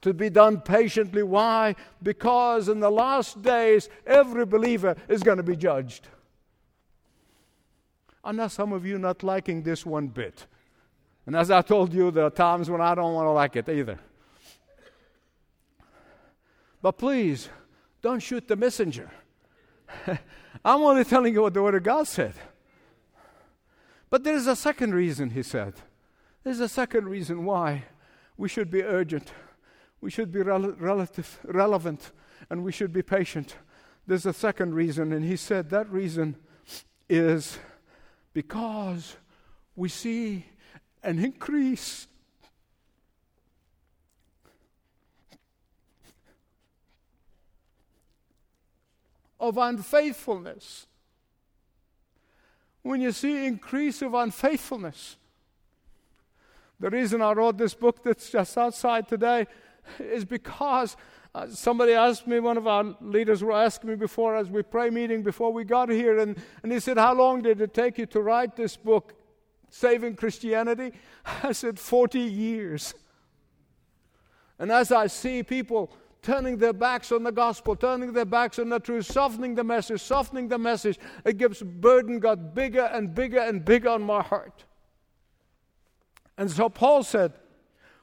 to 0.03 0.13
be 0.13 0.29
done 0.29 0.61
patiently. 0.61 1.23
Why? 1.23 1.75
Because 2.03 2.69
in 2.69 2.81
the 2.81 2.91
last 2.91 3.41
days, 3.41 3.89
every 4.07 4.45
believer 4.45 4.95
is 5.09 5.23
going 5.23 5.39
to 5.39 5.43
be 5.43 5.57
judged. 5.57 6.09
I 8.23 8.33
know 8.33 8.49
some 8.49 8.75
of 8.75 8.85
you 8.85 8.99
not 8.99 9.23
liking 9.23 9.63
this 9.63 9.87
one 9.87 10.09
bit. 10.09 10.47
And 11.25 11.35
as 11.35 11.51
I 11.51 11.63
told 11.63 11.95
you, 11.95 12.11
there 12.11 12.27
are 12.27 12.31
times 12.31 12.69
when 12.69 12.83
I 12.83 12.95
don't 12.95 13.15
want 13.15 13.25
to 13.25 13.31
like 13.31 13.57
it 13.57 13.71
either. 13.71 13.99
But 16.83 16.99
please, 16.99 17.49
don't 18.03 18.21
shoot 18.21 18.47
the 18.47 18.57
messenger. 18.57 19.11
I'm 20.65 20.83
only 20.83 21.05
telling 21.05 21.35
you 21.35 21.43
what 21.43 21.55
the 21.55 21.63
Word 21.63 21.75
of 21.75 21.83
God 21.83 22.07
said. 22.07 22.35
But 24.09 24.25
there 24.25 24.35
is 24.35 24.47
a 24.47 24.57
second 24.57 24.95
reason, 24.95 25.31
he 25.31 25.43
said. 25.43 25.75
There's 26.43 26.61
a 26.61 26.69
second 26.69 27.09
reason 27.09 27.45
why 27.45 27.85
we 28.37 28.49
should 28.49 28.71
be 28.71 28.83
urgent, 28.83 29.33
we 30.01 30.11
should 30.11 30.33
be 30.33 30.41
rel- 30.41 30.73
relative, 30.73 31.39
relevant, 31.45 32.11
and 32.49 32.65
we 32.65 32.73
should 32.73 32.93
be 32.93 33.03
patient. 33.03 33.57
There's 34.07 34.27
a 34.27 34.33
second 34.33 34.75
reason, 34.75 35.13
and 35.13 35.25
he 35.25 35.37
said 35.37 35.71
that 35.71 35.91
reason 35.91 36.37
is 37.09 37.59
because 38.33 39.17
we 39.77 39.89
see 39.89 40.47
an 41.03 41.19
increase 41.19 42.07
of 49.41 49.59
unfaithfulness. 49.59 50.87
When 52.83 53.01
you 53.01 53.13
see 53.13 53.47
increase 53.47 54.03
of 54.03 54.15
unfaithfulness, 54.15 55.17
the 56.79 56.91
reason 56.91 57.21
I 57.21 57.33
wrote 57.33 57.59
this 57.59 57.75
book 57.75 58.03
that's 58.03 58.31
just 58.31 58.57
outside 58.57 59.09
today 59.09 59.47
is 59.99 60.25
because 60.25 60.97
uh, 61.35 61.47
somebody 61.47 61.93
asked 61.93 62.27
me, 62.27 62.41
one 62.41 62.57
of 62.57 62.67
our 62.67 62.97
leaders 63.01 63.45
were 63.45 63.53
asking 63.53 63.91
me 63.91 63.97
before, 63.97 64.35
as 64.37 64.49
we 64.49 64.63
pray 64.63 64.91
meeting 64.91 65.23
before 65.23 65.53
we 65.53 65.63
got 65.63 65.89
here, 65.89 66.19
and, 66.19 66.37
and 66.63 66.73
he 66.73 66.81
said, 66.81 66.97
How 66.97 67.15
long 67.15 67.43
did 67.43 67.61
it 67.61 67.73
take 67.73 67.99
you 67.99 68.07
to 68.07 68.21
write 68.21 68.57
this 68.57 68.77
book, 68.77 69.15
Saving 69.69 70.17
Christianity? 70.17 70.93
I 71.43 71.53
said, 71.53 71.79
40 71.79 72.19
years. 72.19 72.95
And 74.59 74.73
as 74.73 74.91
I 74.91 75.07
see 75.07 75.43
people 75.43 75.93
turning 76.23 76.59
their 76.59 76.73
backs 76.73 77.13
on 77.13 77.23
the 77.23 77.33
gospel, 77.33 77.75
turning 77.77 78.13
their 78.13 78.25
backs 78.25 78.59
on 78.59 78.69
the 78.69 78.79
truth, 78.79 79.07
softening 79.07 79.55
the 79.55 79.65
message, 79.65 80.01
softening 80.01 80.49
the 80.49 80.59
message. 80.59 80.99
It 81.25 81.39
gives 81.39 81.63
burden 81.63 82.19
got 82.19 82.55
bigger 82.55 82.85
and 82.85 83.15
bigger 83.15 83.41
and 83.41 83.65
bigger 83.65 83.89
on 83.91 84.03
my 84.03 84.23
heart. 84.23 84.65
And 86.37 86.51
so 86.51 86.69
Paul 86.69 87.03
said, 87.03 87.33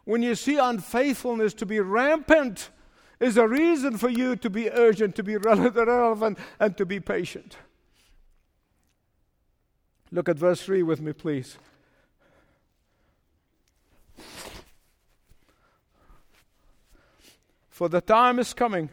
when 0.04 0.24
you 0.24 0.36
see 0.36 0.58
unfaithfulness 0.58 1.54
to 1.56 1.66
be 1.66 1.80
rampant, 1.80 2.70
is 3.20 3.38
a 3.38 3.48
reason 3.48 3.98
for 3.98 4.10
you 4.10 4.36
to 4.36 4.50
be 4.50 4.70
urgent, 4.70 5.16
to 5.16 5.24
be 5.24 5.38
relevant, 5.38 6.38
and 6.60 6.78
to 6.78 6.86
be 6.86 7.00
patient. 7.00 7.58
Look 10.12 10.30
at 10.30 10.38
verse 10.38 10.62
3 10.62 10.84
with 10.84 11.02
me, 11.02 11.14
please. 11.14 11.58
For 17.78 17.88
the 17.88 18.02
time 18.02 18.40
is 18.40 18.56
coming 18.56 18.90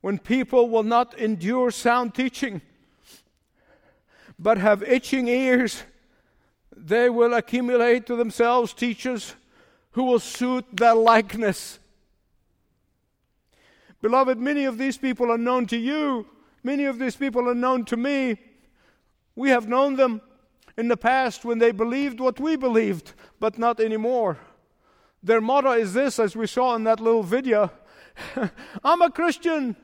when 0.00 0.18
people 0.18 0.70
will 0.70 0.84
not 0.84 1.18
endure 1.18 1.70
sound 1.70 2.14
teaching, 2.14 2.62
but 4.38 4.56
have 4.56 4.82
itching 4.82 5.28
ears. 5.28 5.82
They 6.74 7.10
will 7.10 7.34
accumulate 7.34 8.06
to 8.06 8.16
themselves 8.16 8.72
teachers 8.72 9.34
who 9.90 10.04
will 10.04 10.18
suit 10.18 10.64
their 10.72 10.94
likeness. 10.94 11.78
Beloved, 14.00 14.38
many 14.38 14.64
of 14.64 14.78
these 14.78 14.96
people 14.96 15.30
are 15.30 15.36
known 15.36 15.66
to 15.66 15.76
you. 15.76 16.26
Many 16.62 16.86
of 16.86 16.98
these 16.98 17.16
people 17.16 17.50
are 17.50 17.54
known 17.54 17.84
to 17.84 17.98
me. 17.98 18.38
We 19.36 19.50
have 19.50 19.68
known 19.68 19.96
them 19.96 20.22
in 20.78 20.88
the 20.88 20.96
past 20.96 21.44
when 21.44 21.58
they 21.58 21.72
believed 21.72 22.18
what 22.18 22.40
we 22.40 22.56
believed, 22.56 23.12
but 23.38 23.58
not 23.58 23.78
anymore. 23.78 24.38
Their 25.22 25.40
motto 25.40 25.72
is 25.72 25.94
this, 25.94 26.18
as 26.18 26.36
we 26.36 26.46
saw 26.46 26.74
in 26.74 26.84
that 26.84 27.00
little 27.00 27.22
video 27.22 27.70
I'm 28.84 29.02
a 29.02 29.10
Christian, 29.10 29.76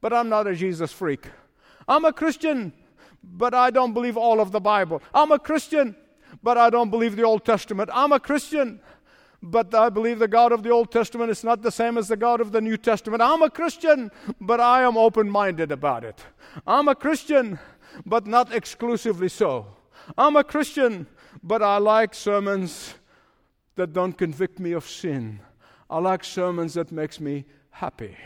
but 0.00 0.12
I'm 0.12 0.28
not 0.28 0.46
a 0.46 0.54
Jesus 0.54 0.92
freak. 0.92 1.28
I'm 1.88 2.04
a 2.04 2.12
Christian, 2.12 2.72
but 3.22 3.54
I 3.54 3.70
don't 3.70 3.94
believe 3.94 4.16
all 4.16 4.40
of 4.40 4.52
the 4.52 4.60
Bible. 4.60 5.02
I'm 5.12 5.32
a 5.32 5.38
Christian, 5.38 5.96
but 6.42 6.56
I 6.58 6.70
don't 6.70 6.90
believe 6.90 7.16
the 7.16 7.22
Old 7.22 7.44
Testament. 7.44 7.90
I'm 7.92 8.12
a 8.12 8.20
Christian, 8.20 8.80
but 9.42 9.74
I 9.74 9.88
believe 9.88 10.18
the 10.18 10.28
God 10.28 10.52
of 10.52 10.62
the 10.62 10.70
Old 10.70 10.90
Testament 10.90 11.30
is 11.30 11.44
not 11.44 11.62
the 11.62 11.70
same 11.70 11.98
as 11.98 12.08
the 12.08 12.16
God 12.16 12.40
of 12.40 12.52
the 12.52 12.60
New 12.60 12.76
Testament. 12.76 13.22
I'm 13.22 13.42
a 13.42 13.50
Christian, 13.50 14.10
but 14.40 14.60
I 14.60 14.82
am 14.82 14.96
open 14.96 15.28
minded 15.30 15.70
about 15.70 16.04
it. 16.04 16.24
I'm 16.66 16.88
a 16.88 16.94
Christian, 16.94 17.58
but 18.06 18.26
not 18.26 18.52
exclusively 18.52 19.28
so. 19.28 19.66
I'm 20.16 20.36
a 20.36 20.44
Christian, 20.44 21.06
but 21.42 21.62
I 21.62 21.78
like 21.78 22.14
sermons 22.14 22.94
that 23.76 23.92
don't 23.92 24.12
convict 24.12 24.58
me 24.58 24.72
of 24.72 24.88
sin. 24.88 25.40
I 25.90 25.98
like 25.98 26.24
sermons 26.24 26.74
that 26.74 26.92
makes 26.92 27.20
me 27.20 27.44
happy. 27.70 28.16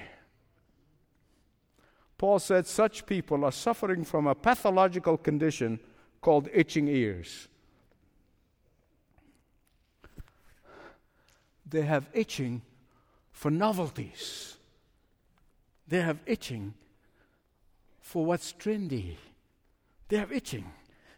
Paul 2.16 2.38
said 2.38 2.66
such 2.66 3.06
people 3.06 3.44
are 3.44 3.52
suffering 3.52 4.04
from 4.04 4.26
a 4.26 4.34
pathological 4.34 5.16
condition 5.16 5.78
called 6.20 6.48
itching 6.52 6.88
ears. 6.88 7.48
They 11.64 11.82
have 11.82 12.08
itching 12.12 12.62
for 13.30 13.50
novelties. 13.50 14.56
They 15.86 16.00
have 16.00 16.18
itching 16.26 16.74
for 18.00 18.24
what's 18.24 18.52
trendy. 18.52 19.16
They 20.08 20.16
have 20.16 20.32
itching. 20.32 20.72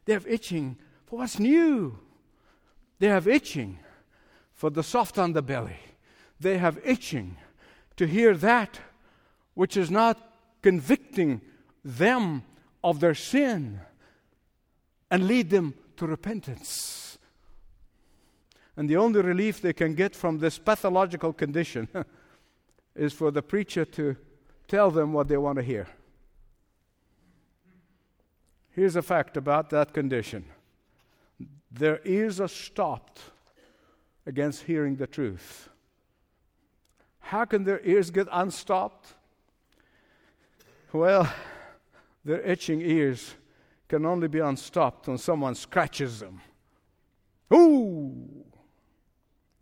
They 0.04 0.12
have 0.12 0.26
itching 0.26 0.76
for 1.06 1.20
what's 1.20 1.38
new. 1.38 1.98
They 2.98 3.08
have 3.08 3.26
itching 3.26 3.78
for 4.60 4.68
the 4.68 4.82
soft 4.82 5.16
underbelly. 5.16 5.78
They 6.38 6.58
have 6.58 6.78
itching 6.84 7.38
to 7.96 8.06
hear 8.06 8.36
that 8.36 8.78
which 9.54 9.74
is 9.74 9.90
not 9.90 10.18
convicting 10.60 11.40
them 11.82 12.42
of 12.84 13.00
their 13.00 13.14
sin 13.14 13.80
and 15.10 15.26
lead 15.26 15.48
them 15.48 15.72
to 15.96 16.06
repentance. 16.06 17.16
And 18.76 18.86
the 18.86 18.98
only 18.98 19.22
relief 19.22 19.62
they 19.62 19.72
can 19.72 19.94
get 19.94 20.14
from 20.14 20.40
this 20.40 20.58
pathological 20.58 21.32
condition 21.32 21.88
is 22.94 23.14
for 23.14 23.30
the 23.30 23.40
preacher 23.40 23.86
to 23.86 24.14
tell 24.68 24.90
them 24.90 25.14
what 25.14 25.28
they 25.28 25.38
want 25.38 25.56
to 25.56 25.62
hear. 25.62 25.88
Here's 28.72 28.96
a 28.96 29.00
fact 29.00 29.38
about 29.38 29.70
that 29.70 29.94
condition 29.94 30.44
their 31.70 32.02
ears 32.04 32.42
are 32.42 32.48
stopped 32.48 33.22
against 34.26 34.62
hearing 34.62 34.96
the 34.96 35.06
truth. 35.06 35.68
How 37.20 37.44
can 37.44 37.64
their 37.64 37.80
ears 37.84 38.10
get 38.10 38.26
unstopped? 38.30 39.14
Well, 40.92 41.32
their 42.24 42.40
itching 42.40 42.80
ears 42.80 43.34
can 43.88 44.04
only 44.04 44.28
be 44.28 44.40
unstopped 44.40 45.08
when 45.08 45.18
someone 45.18 45.54
scratches 45.54 46.20
them. 46.20 46.40
Ooh! 47.52 48.44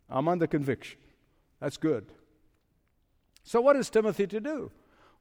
I'm 0.08 0.28
under 0.28 0.46
conviction. 0.46 0.98
That's 1.60 1.76
good. 1.76 2.06
So, 3.44 3.60
what 3.60 3.76
is 3.76 3.90
Timothy 3.90 4.26
to 4.26 4.40
do? 4.40 4.70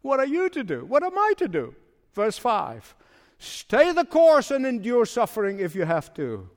What 0.01 0.19
are 0.19 0.25
you 0.25 0.49
to 0.49 0.63
do? 0.63 0.85
What 0.85 1.03
am 1.03 1.17
I 1.17 1.33
to 1.37 1.47
do? 1.47 1.75
Verse 2.13 2.37
5 2.37 2.95
Stay 3.39 3.91
the 3.91 4.05
course 4.05 4.51
and 4.51 4.65
endure 4.65 5.05
suffering 5.05 5.59
if 5.59 5.75
you 5.75 5.85
have 5.85 6.13
to. 6.15 6.49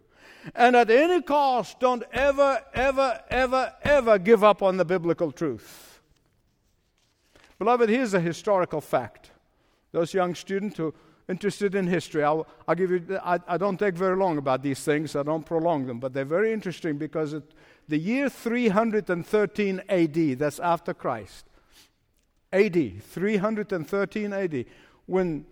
And 0.54 0.74
at 0.74 0.90
any 0.90 1.22
cost, 1.22 1.80
don't 1.80 2.02
ever, 2.12 2.62
ever, 2.72 3.20
ever, 3.28 3.72
ever 3.82 4.18
give 4.18 4.42
up 4.42 4.62
on 4.62 4.76
the 4.76 4.84
biblical 4.84 5.32
truth. 5.32 6.00
Beloved, 7.58 7.88
here's 7.90 8.14
a 8.14 8.20
historical 8.20 8.80
fact. 8.80 9.30
Those 9.92 10.14
young 10.14 10.34
students 10.34 10.78
who 10.78 10.88
are 10.88 10.94
interested 11.28 11.74
in 11.74 11.86
history, 11.86 12.24
I'll, 12.24 12.46
I'll 12.66 12.74
give 12.74 12.90
you, 12.90 13.18
I, 13.22 13.38
I, 13.46 13.56
don't 13.58 13.78
take 13.78 13.94
very 13.94 14.16
long 14.16 14.38
about 14.38 14.62
these 14.62 14.80
things, 14.80 15.14
I 15.14 15.22
don't 15.22 15.44
prolong 15.44 15.86
them, 15.86 16.00
but 16.00 16.14
they're 16.14 16.24
very 16.24 16.52
interesting 16.52 16.96
because 16.96 17.34
it, 17.34 17.42
the 17.88 17.98
year 17.98 18.28
313 18.30 19.82
AD, 19.88 20.38
that's 20.38 20.58
after 20.58 20.94
Christ, 20.94 21.44
AD, 22.52 23.02
313 23.02 24.32
AD, 24.32 24.64
when 25.06 25.44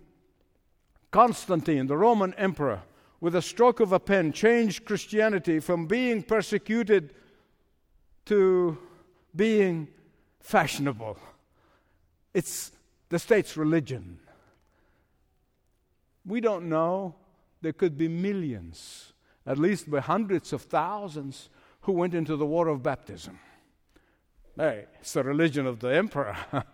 Constantine, 1.11 1.87
the 1.87 1.96
Roman 1.96 2.33
emperor, 2.35 2.83
with 3.20 3.35
a 3.35 3.42
stroke 3.42 3.81
of 3.81 3.92
a 3.92 3.98
pen, 3.98 4.33
changed 4.33 4.85
Christianity 4.85 5.61
from 5.61 5.87
being 5.87 6.22
persecuted 6.22 7.14
to 8.26 8.78
being 9.35 9.88
fashionable. 10.40 11.18
It's 12.33 12.72
the 13.09 13.18
state's 13.18 13.57
religion. 13.57 14.20
We 16.24 16.40
don't 16.40 16.68
know. 16.68 17.14
There 17.61 17.72
could 17.72 17.98
be 17.98 18.07
millions, 18.07 19.12
at 19.46 19.59
least 19.59 19.90
by 19.90 20.00
hundreds 20.00 20.52
of 20.52 20.62
thousands, 20.62 21.48
who 21.83 21.92
went 21.92 22.14
into 22.14 22.37
the 22.37 22.46
water 22.46 22.70
of 22.70 22.83
baptism. 22.83 23.38
Hey, 24.57 24.87
it's 25.00 25.12
the 25.12 25.24
religion 25.24 25.66
of 25.66 25.81
the 25.81 25.88
emperor. 25.88 26.37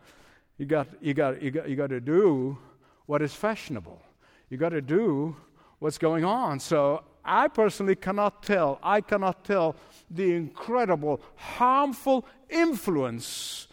you, 0.58 0.66
got, 0.66 0.88
you, 1.00 1.14
got, 1.14 1.40
you, 1.40 1.50
got, 1.50 1.68
you 1.68 1.76
got 1.76 1.90
to 1.90 2.00
do 2.00 2.58
what 3.06 3.22
is 3.22 3.32
fashionable. 3.32 4.02
You 4.50 4.58
got 4.58 4.70
to 4.70 4.82
do 4.82 5.36
what's 5.84 5.98
going 5.98 6.24
on. 6.24 6.58
So 6.58 7.04
I 7.22 7.46
personally 7.46 7.94
cannot 7.94 8.42
tell, 8.42 8.78
I 8.82 9.02
cannot 9.02 9.44
tell 9.44 9.76
the 10.10 10.32
incredible, 10.32 11.20
harmful 11.36 12.24
influence 12.48 13.68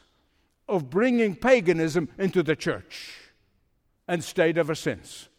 of 0.68 0.90
bringing 0.90 1.38
paganism 1.38 2.10
into 2.18 2.44
the 2.44 2.58
church 2.58 3.14
and 4.10 4.22
stayed 4.22 4.58
ever 4.58 4.76
since. 4.76 5.30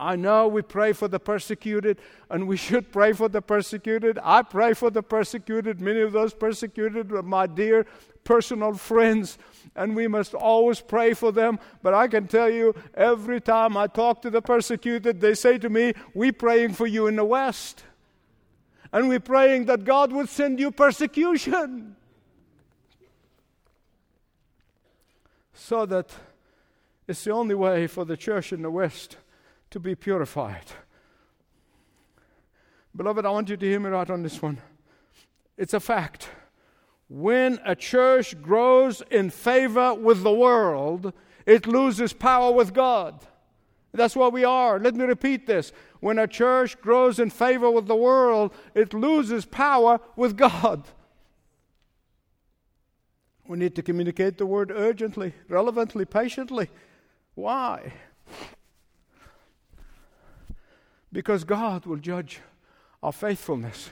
I 0.00 0.16
know 0.16 0.48
we 0.48 0.62
pray 0.62 0.94
for 0.94 1.08
the 1.08 1.20
persecuted, 1.20 2.00
and 2.30 2.48
we 2.48 2.56
should 2.56 2.90
pray 2.90 3.12
for 3.12 3.28
the 3.28 3.42
persecuted. 3.42 4.18
I 4.22 4.40
pray 4.40 4.72
for 4.72 4.90
the 4.90 5.02
persecuted. 5.02 5.82
Many 5.82 6.00
of 6.00 6.12
those 6.12 6.32
persecuted 6.32 7.12
are 7.12 7.22
my 7.22 7.46
dear 7.46 7.84
personal 8.24 8.72
friends, 8.72 9.36
and 9.76 9.94
we 9.94 10.08
must 10.08 10.32
always 10.32 10.80
pray 10.80 11.12
for 11.12 11.32
them. 11.32 11.58
But 11.82 11.92
I 11.92 12.08
can 12.08 12.28
tell 12.28 12.48
you, 12.48 12.74
every 12.94 13.42
time 13.42 13.76
I 13.76 13.88
talk 13.88 14.22
to 14.22 14.30
the 14.30 14.40
persecuted, 14.40 15.20
they 15.20 15.34
say 15.34 15.58
to 15.58 15.68
me, 15.68 15.92
We're 16.14 16.32
praying 16.32 16.72
for 16.72 16.86
you 16.86 17.06
in 17.06 17.16
the 17.16 17.24
West. 17.24 17.84
And 18.94 19.06
we're 19.06 19.20
praying 19.20 19.66
that 19.66 19.84
God 19.84 20.12
would 20.12 20.30
send 20.30 20.58
you 20.58 20.70
persecution. 20.70 21.94
So 25.52 25.84
that 25.84 26.10
it's 27.06 27.22
the 27.22 27.32
only 27.32 27.54
way 27.54 27.86
for 27.86 28.06
the 28.06 28.16
church 28.16 28.52
in 28.54 28.62
the 28.62 28.70
West 28.70 29.18
to 29.70 29.80
be 29.80 29.94
purified. 29.94 30.64
Beloved, 32.94 33.24
I 33.24 33.30
want 33.30 33.48
you 33.48 33.56
to 33.56 33.66
hear 33.66 33.80
me 33.80 33.90
right 33.90 34.10
on 34.10 34.22
this 34.22 34.42
one. 34.42 34.58
It's 35.56 35.74
a 35.74 35.80
fact 35.80 36.28
when 37.08 37.58
a 37.64 37.74
church 37.74 38.40
grows 38.40 39.02
in 39.10 39.30
favor 39.30 39.94
with 39.94 40.22
the 40.22 40.32
world, 40.32 41.12
it 41.44 41.66
loses 41.66 42.12
power 42.12 42.52
with 42.52 42.72
God. 42.72 43.26
That's 43.92 44.14
what 44.14 44.32
we 44.32 44.44
are. 44.44 44.78
Let 44.78 44.94
me 44.94 45.04
repeat 45.04 45.46
this. 45.46 45.72
When 45.98 46.18
a 46.18 46.28
church 46.28 46.80
grows 46.80 47.18
in 47.18 47.30
favor 47.30 47.68
with 47.68 47.88
the 47.88 47.96
world, 47.96 48.54
it 48.74 48.94
loses 48.94 49.44
power 49.44 49.98
with 50.14 50.36
God. 50.36 50.84
We 53.48 53.58
need 53.58 53.74
to 53.74 53.82
communicate 53.82 54.38
the 54.38 54.46
word 54.46 54.70
urgently, 54.70 55.34
relevantly, 55.48 56.04
patiently. 56.04 56.70
Why? 57.34 57.92
Because 61.12 61.44
God 61.44 61.86
will 61.86 61.96
judge 61.96 62.40
our 63.02 63.12
faithfulness. 63.12 63.90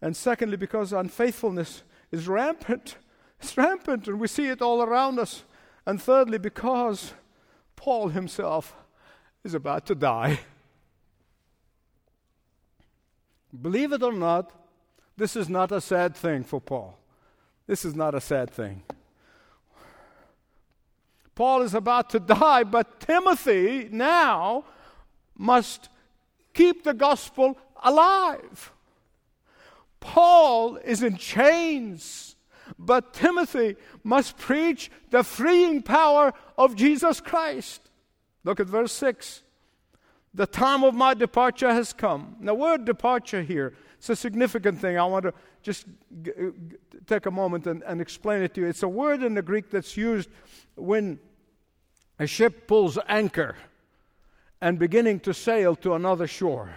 And 0.00 0.16
secondly, 0.16 0.56
because 0.56 0.92
unfaithfulness 0.92 1.82
is 2.10 2.28
rampant. 2.28 2.96
It's 3.40 3.56
rampant, 3.56 4.08
and 4.08 4.18
we 4.18 4.26
see 4.26 4.48
it 4.48 4.60
all 4.60 4.82
around 4.82 5.20
us. 5.20 5.44
And 5.86 6.02
thirdly, 6.02 6.38
because 6.38 7.12
Paul 7.76 8.08
himself 8.08 8.74
is 9.44 9.54
about 9.54 9.86
to 9.86 9.94
die. 9.94 10.40
Believe 13.62 13.92
it 13.92 14.02
or 14.02 14.12
not, 14.12 14.52
this 15.16 15.36
is 15.36 15.48
not 15.48 15.70
a 15.70 15.80
sad 15.80 16.16
thing 16.16 16.42
for 16.42 16.60
Paul. 16.60 16.98
This 17.68 17.84
is 17.84 17.94
not 17.94 18.14
a 18.14 18.20
sad 18.20 18.50
thing. 18.50 18.82
Paul 21.34 21.62
is 21.62 21.74
about 21.74 22.10
to 22.10 22.18
die, 22.18 22.64
but 22.64 22.98
Timothy 22.98 23.88
now 23.92 24.64
must 25.36 25.88
keep 26.58 26.82
the 26.82 26.94
gospel 26.94 27.56
alive. 27.84 28.72
Paul 30.00 30.76
is 30.76 31.04
in 31.04 31.16
chains, 31.16 32.34
but 32.76 33.14
Timothy 33.14 33.76
must 34.02 34.36
preach 34.36 34.90
the 35.10 35.22
freeing 35.22 35.82
power 35.82 36.32
of 36.56 36.74
Jesus 36.74 37.20
Christ. 37.20 37.90
Look 38.42 38.58
at 38.58 38.66
verse 38.66 38.92
6. 38.92 39.42
The 40.34 40.46
time 40.46 40.82
of 40.82 40.94
my 40.94 41.14
departure 41.14 41.72
has 41.72 41.92
come. 41.92 42.36
The 42.40 42.54
word 42.54 42.84
departure 42.84 43.42
here, 43.42 43.74
it's 43.96 44.10
a 44.10 44.16
significant 44.16 44.80
thing. 44.80 44.98
I 44.98 45.04
want 45.04 45.24
to 45.24 45.34
just 45.62 45.86
g- 46.22 46.32
g- 46.34 46.76
take 47.06 47.26
a 47.26 47.30
moment 47.30 47.66
and, 47.66 47.82
and 47.84 48.00
explain 48.00 48.42
it 48.42 48.54
to 48.54 48.62
you. 48.62 48.66
It's 48.66 48.82
a 48.82 48.88
word 48.88 49.22
in 49.22 49.34
the 49.34 49.42
Greek 49.42 49.70
that's 49.70 49.96
used 49.96 50.28
when 50.74 51.18
a 52.18 52.26
ship 52.26 52.66
pulls 52.66 52.98
anchor 53.08 53.56
and 54.60 54.78
beginning 54.78 55.20
to 55.20 55.34
sail 55.34 55.76
to 55.76 55.94
another 55.94 56.26
shore. 56.26 56.70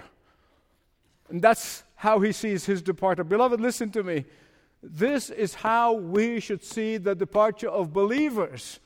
And 1.30 1.42
that's 1.42 1.84
how 1.96 2.20
he 2.20 2.32
sees 2.32 2.66
his 2.66 2.82
departure. 2.82 3.24
Beloved, 3.24 3.62
listen 3.62 3.90
to 3.92 4.04
me. 4.04 4.26
This 4.84 5.30
is 5.30 5.54
how 5.56 5.94
we 5.94 6.40
should 6.40 6.64
see 6.64 6.98
the 6.98 7.16
departure 7.16 7.70
of 7.70 7.94
believers. 7.94 8.80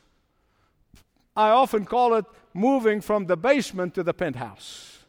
I 1.35 1.49
often 1.49 1.85
call 1.85 2.15
it 2.15 2.25
moving 2.53 3.01
from 3.01 3.25
the 3.25 3.37
basement 3.37 3.93
to 3.95 4.03
the 4.03 4.13
penthouse. 4.13 4.99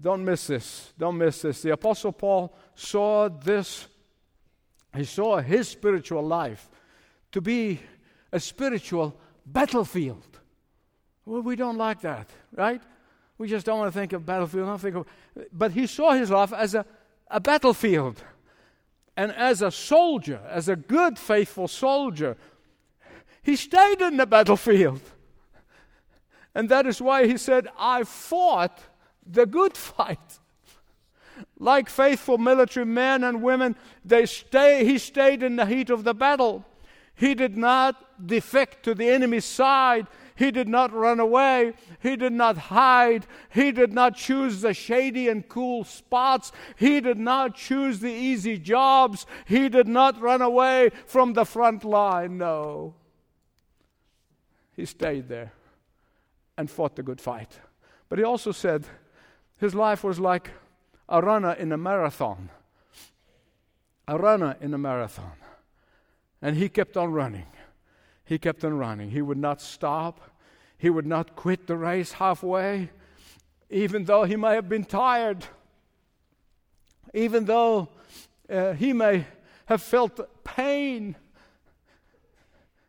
Don't 0.00 0.24
miss 0.24 0.46
this. 0.46 0.92
Don't 0.98 1.16
miss 1.16 1.42
this. 1.42 1.62
The 1.62 1.72
Apostle 1.72 2.12
Paul 2.12 2.54
saw 2.74 3.28
this, 3.28 3.86
he 4.94 5.04
saw 5.04 5.40
his 5.40 5.68
spiritual 5.68 6.22
life 6.22 6.68
to 7.32 7.40
be 7.40 7.80
a 8.32 8.40
spiritual 8.40 9.18
battlefield. 9.46 10.33
Well, 11.26 11.42
we 11.42 11.56
don't 11.56 11.78
like 11.78 12.00
that, 12.02 12.28
right? 12.54 12.82
We 13.38 13.48
just 13.48 13.66
don't 13.66 13.78
want 13.78 13.92
to 13.92 13.98
think 13.98 14.12
of 14.12 14.24
battlefield. 14.26 14.66
Don't 14.66 14.78
think 14.78 14.96
of, 14.96 15.06
but 15.52 15.72
he 15.72 15.86
saw 15.86 16.12
his 16.12 16.30
life 16.30 16.52
as 16.52 16.74
a, 16.74 16.84
a 17.30 17.40
battlefield. 17.40 18.22
And 19.16 19.32
as 19.32 19.62
a 19.62 19.70
soldier, 19.70 20.40
as 20.48 20.68
a 20.68 20.76
good, 20.76 21.18
faithful 21.18 21.68
soldier, 21.68 22.36
he 23.42 23.56
stayed 23.56 24.00
in 24.00 24.16
the 24.16 24.26
battlefield. 24.26 25.00
And 26.54 26.68
that 26.68 26.86
is 26.86 27.00
why 27.00 27.26
he 27.26 27.36
said, 27.36 27.68
I 27.78 28.04
fought 28.04 28.80
the 29.26 29.46
good 29.46 29.76
fight. 29.76 30.18
Like 31.58 31.88
faithful 31.88 32.38
military 32.38 32.86
men 32.86 33.24
and 33.24 33.42
women, 33.42 33.76
they 34.04 34.26
stay, 34.26 34.84
he 34.84 34.98
stayed 34.98 35.42
in 35.42 35.56
the 35.56 35.66
heat 35.66 35.90
of 35.90 36.04
the 36.04 36.14
battle. 36.14 36.64
He 37.16 37.34
did 37.34 37.56
not 37.56 38.26
defect 38.26 38.84
to 38.84 38.94
the 38.94 39.08
enemy's 39.08 39.44
side. 39.44 40.06
He 40.36 40.50
did 40.50 40.68
not 40.68 40.92
run 40.92 41.20
away. 41.20 41.74
He 42.00 42.16
did 42.16 42.32
not 42.32 42.56
hide. 42.56 43.26
He 43.50 43.70
did 43.70 43.92
not 43.92 44.16
choose 44.16 44.60
the 44.60 44.74
shady 44.74 45.28
and 45.28 45.48
cool 45.48 45.84
spots. 45.84 46.50
He 46.76 47.00
did 47.00 47.18
not 47.18 47.54
choose 47.54 48.00
the 48.00 48.10
easy 48.10 48.58
jobs. 48.58 49.26
He 49.46 49.68
did 49.68 49.86
not 49.86 50.20
run 50.20 50.42
away 50.42 50.90
from 51.06 51.34
the 51.34 51.44
front 51.44 51.84
line. 51.84 52.36
No. 52.36 52.94
He 54.74 54.84
stayed 54.86 55.28
there 55.28 55.52
and 56.58 56.68
fought 56.68 56.96
the 56.96 57.04
good 57.04 57.20
fight. 57.20 57.60
But 58.08 58.18
he 58.18 58.24
also 58.24 58.50
said 58.50 58.86
his 59.56 59.74
life 59.74 60.02
was 60.02 60.18
like 60.18 60.50
a 61.08 61.22
runner 61.22 61.52
in 61.52 61.70
a 61.70 61.78
marathon. 61.78 62.50
A 64.08 64.18
runner 64.18 64.56
in 64.60 64.74
a 64.74 64.78
marathon. 64.78 65.36
And 66.42 66.56
he 66.56 66.68
kept 66.68 66.96
on 66.96 67.12
running. 67.12 67.46
He 68.24 68.38
kept 68.38 68.64
on 68.64 68.78
running. 68.78 69.10
He 69.10 69.22
would 69.22 69.38
not 69.38 69.60
stop. 69.60 70.20
He 70.78 70.90
would 70.90 71.06
not 71.06 71.36
quit 71.36 71.66
the 71.66 71.76
race 71.76 72.12
halfway, 72.12 72.90
even 73.70 74.04
though 74.04 74.24
he 74.24 74.36
may 74.36 74.54
have 74.54 74.68
been 74.68 74.84
tired, 74.84 75.46
even 77.12 77.44
though 77.44 77.88
uh, 78.50 78.72
he 78.72 78.92
may 78.92 79.26
have 79.66 79.82
felt 79.82 80.44
pain. 80.44 81.16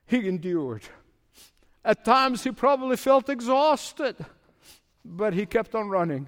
He 0.08 0.28
endured. 0.28 0.84
At 1.84 2.04
times, 2.04 2.44
he 2.44 2.52
probably 2.52 2.98
felt 2.98 3.30
exhausted, 3.30 4.16
but 5.04 5.34
he 5.34 5.46
kept 5.46 5.76
on 5.76 5.90
running 5.90 6.28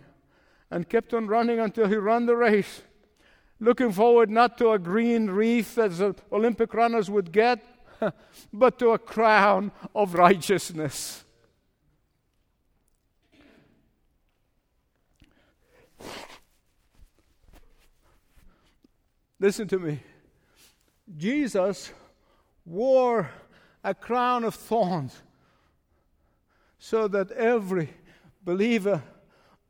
and 0.70 0.88
kept 0.88 1.14
on 1.14 1.28
running 1.28 1.60
until 1.60 1.88
he 1.88 1.96
ran 1.96 2.26
the 2.26 2.36
race 2.36 2.82
looking 3.60 3.92
forward 3.92 4.30
not 4.30 4.58
to 4.58 4.72
a 4.72 4.80
green 4.80 5.30
wreath 5.30 5.78
as 5.78 6.02
Olympic 6.32 6.74
runners 6.74 7.10
would 7.10 7.32
get, 7.32 7.64
but 8.54 8.80
to 8.80 8.92
a 8.92 9.00
crown 9.00 9.72
of 9.96 10.14
righteousness. 10.14 11.24
Listen 19.40 19.68
to 19.68 19.80
me. 19.80 20.00
Jesus 21.16 21.92
wore 22.66 23.30
a 23.84 23.94
crown 23.94 24.44
of 24.44 24.56
thorns 24.56 25.22
so 26.80 27.08
that 27.08 27.32
every 27.32 27.90
believer 28.44 29.04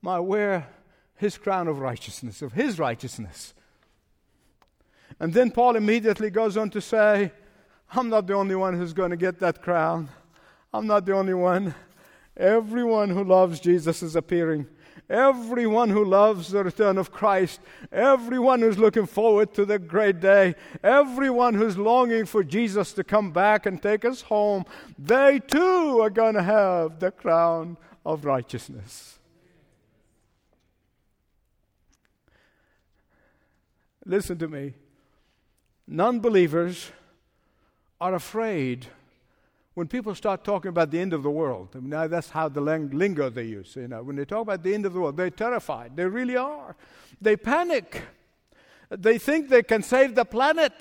might 0.01 0.19
wear 0.19 0.67
his 1.15 1.37
crown 1.37 1.67
of 1.67 1.79
righteousness, 1.79 2.41
of 2.41 2.53
his 2.53 2.79
righteousness. 2.79 3.53
And 5.19 5.33
then 5.33 5.51
Paul 5.51 5.75
immediately 5.75 6.29
goes 6.29 6.57
on 6.57 6.69
to 6.71 6.81
say, 6.81 7.31
I'm 7.91 8.09
not 8.09 8.27
the 8.27 8.33
only 8.33 8.55
one 8.55 8.75
who's 8.77 8.93
going 8.93 9.11
to 9.11 9.17
get 9.17 9.39
that 9.39 9.61
crown. 9.61 10.09
I'm 10.73 10.87
not 10.87 11.05
the 11.05 11.13
only 11.13 11.33
one. 11.33 11.73
Everyone 12.35 13.09
who 13.09 13.23
loves 13.23 13.59
Jesus 13.59 14.03
is 14.03 14.15
appearing. 14.15 14.67
Everyone 15.09 15.89
who 15.89 16.03
loves 16.03 16.49
the 16.49 16.63
return 16.63 16.97
of 16.97 17.11
Christ, 17.11 17.61
everyone 17.93 18.59
who's 18.59 18.77
looking 18.77 19.05
forward 19.05 19.53
to 19.53 19.63
the 19.63 19.79
great 19.79 20.19
day, 20.19 20.55
everyone 20.83 21.53
who's 21.53 21.77
longing 21.77 22.25
for 22.25 22.43
Jesus 22.43 22.91
to 22.93 23.05
come 23.05 23.31
back 23.31 23.65
and 23.65 23.81
take 23.81 24.03
us 24.03 24.21
home, 24.21 24.65
they 24.99 25.39
too 25.39 26.01
are 26.01 26.09
going 26.09 26.33
to 26.33 26.43
have 26.43 26.99
the 26.99 27.11
crown 27.11 27.77
of 28.05 28.25
righteousness. 28.25 29.17
Listen 34.05 34.37
to 34.37 34.47
me. 34.47 34.73
Non 35.87 36.19
believers 36.19 36.91
are 37.99 38.15
afraid 38.15 38.87
when 39.73 39.87
people 39.87 40.15
start 40.15 40.43
talking 40.43 40.69
about 40.69 40.89
the 40.89 40.99
end 40.99 41.13
of 41.13 41.23
the 41.23 41.29
world. 41.29 41.75
Mean, 41.75 42.09
that's 42.09 42.29
how 42.31 42.49
the 42.49 42.61
lingo 42.61 43.29
they 43.29 43.43
use. 43.43 43.75
You 43.75 43.87
know, 43.87 44.01
when 44.01 44.15
they 44.15 44.25
talk 44.25 44.41
about 44.41 44.63
the 44.63 44.73
end 44.73 44.85
of 44.85 44.93
the 44.93 44.99
world, 44.99 45.17
they're 45.17 45.29
terrified. 45.29 45.95
They 45.95 46.05
really 46.05 46.35
are. 46.35 46.75
They 47.21 47.37
panic. 47.37 48.01
They 48.89 49.17
think 49.17 49.49
they 49.49 49.63
can 49.63 49.83
save 49.83 50.15
the 50.15 50.25
planet. 50.25 50.73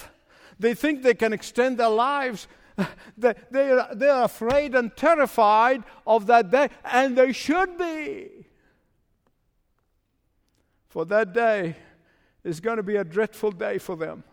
They 0.59 0.75
think 0.75 1.03
they 1.03 1.15
can 1.15 1.33
extend 1.33 1.79
their 1.79 1.91
lives. 1.91 2.49
They, 3.19 3.33
they, 3.51 3.71
are, 3.71 3.95
they 3.95 4.09
are 4.09 4.25
afraid 4.25 4.75
and 4.75 4.95
terrified 4.95 5.83
of 6.07 6.27
that 6.27 6.51
day, 6.51 6.69
and 6.85 7.17
they 7.17 7.33
should 7.33 7.79
be. 7.79 8.29
For 10.89 11.07
that 11.07 11.33
day 11.33 11.77
is 12.45 12.61
going 12.61 12.77
to 12.77 12.83
be 12.83 12.97
a 12.97 13.05
dreadful 13.05 13.53
day 13.53 13.79
for 13.79 13.97
them. 13.97 14.25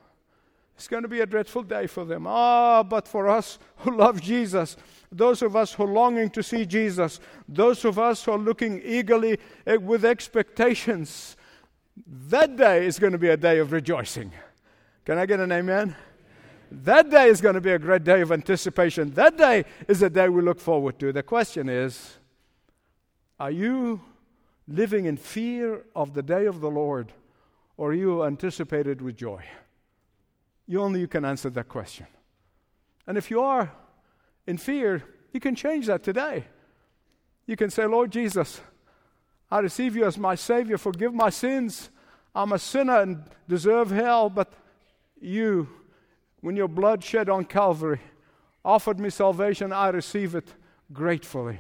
It's 0.75 0.87
going 0.87 1.03
to 1.03 1.09
be 1.09 1.21
a 1.21 1.25
dreadful 1.25 1.63
day 1.63 1.87
for 1.87 2.03
them. 2.03 2.25
Ah, 2.27 2.83
but 2.83 3.07
for 3.07 3.29
us 3.29 3.59
who 3.77 3.95
love 3.95 4.21
Jesus, 4.21 4.75
those 5.11 5.41
of 5.41 5.55
us 5.55 5.73
who 5.73 5.83
are 5.83 5.87
longing 5.87 6.29
to 6.31 6.41
see 6.41 6.65
Jesus, 6.65 7.19
those 7.47 7.85
of 7.85 7.99
us 7.99 8.23
who 8.23 8.31
are 8.31 8.37
looking 8.37 8.81
eagerly 8.83 9.39
eh, 9.67 9.75
with 9.75 10.03
expectations, 10.03 11.37
that 12.07 12.55
day 12.57 12.85
is 12.85 12.97
going 12.97 13.13
to 13.13 13.19
be 13.19 13.29
a 13.29 13.37
day 13.37 13.59
of 13.59 13.71
rejoicing. 13.71 14.31
Can 15.05 15.17
I 15.17 15.25
get 15.25 15.39
an 15.39 15.51
amen? 15.51 15.95
That 16.71 17.11
day 17.11 17.27
is 17.27 17.39
going 17.39 17.53
to 17.53 17.61
be 17.61 17.71
a 17.71 17.79
great 17.79 18.03
day 18.03 18.21
of 18.21 18.31
anticipation. 18.31 19.11
That 19.11 19.37
day 19.37 19.65
is 19.87 20.01
a 20.01 20.09
day 20.09 20.27
we 20.27 20.41
look 20.41 20.59
forward 20.59 20.97
to. 20.99 21.11
The 21.11 21.21
question 21.21 21.69
is 21.69 22.17
are 23.39 23.51
you 23.51 24.01
living 24.67 25.05
in 25.05 25.17
fear 25.17 25.85
of 25.95 26.13
the 26.13 26.23
day 26.23 26.45
of 26.45 26.61
the 26.61 26.71
Lord, 26.71 27.11
or 27.77 27.91
are 27.91 27.93
you 27.93 28.23
anticipated 28.23 29.01
with 29.01 29.17
joy? 29.17 29.43
You 30.67 30.81
only 30.81 30.99
you 30.99 31.07
can 31.07 31.25
answer 31.25 31.49
that 31.49 31.67
question. 31.67 32.07
And 33.05 33.17
if 33.17 33.29
you 33.29 33.41
are 33.41 33.71
in 34.47 34.57
fear, 34.57 35.03
you 35.31 35.39
can 35.39 35.55
change 35.55 35.87
that 35.87 36.03
today. 36.03 36.45
You 37.45 37.55
can 37.55 37.69
say, 37.69 37.85
Lord 37.85 38.11
Jesus, 38.11 38.61
I 39.51 39.59
receive 39.59 39.95
you 39.95 40.05
as 40.05 40.17
my 40.17 40.35
Savior. 40.35 40.77
Forgive 40.77 41.13
my 41.13 41.29
sins. 41.29 41.89
I'm 42.33 42.53
a 42.53 42.59
sinner 42.59 43.01
and 43.01 43.23
deserve 43.47 43.91
hell, 43.91 44.29
but 44.29 44.53
you, 45.19 45.67
when 46.41 46.55
your 46.55 46.67
blood 46.67 47.03
shed 47.03 47.29
on 47.29 47.45
Calvary, 47.45 47.99
offered 48.63 48.99
me 48.99 49.09
salvation, 49.09 49.71
I 49.71 49.89
receive 49.89 50.35
it 50.35 50.47
gratefully. 50.91 51.59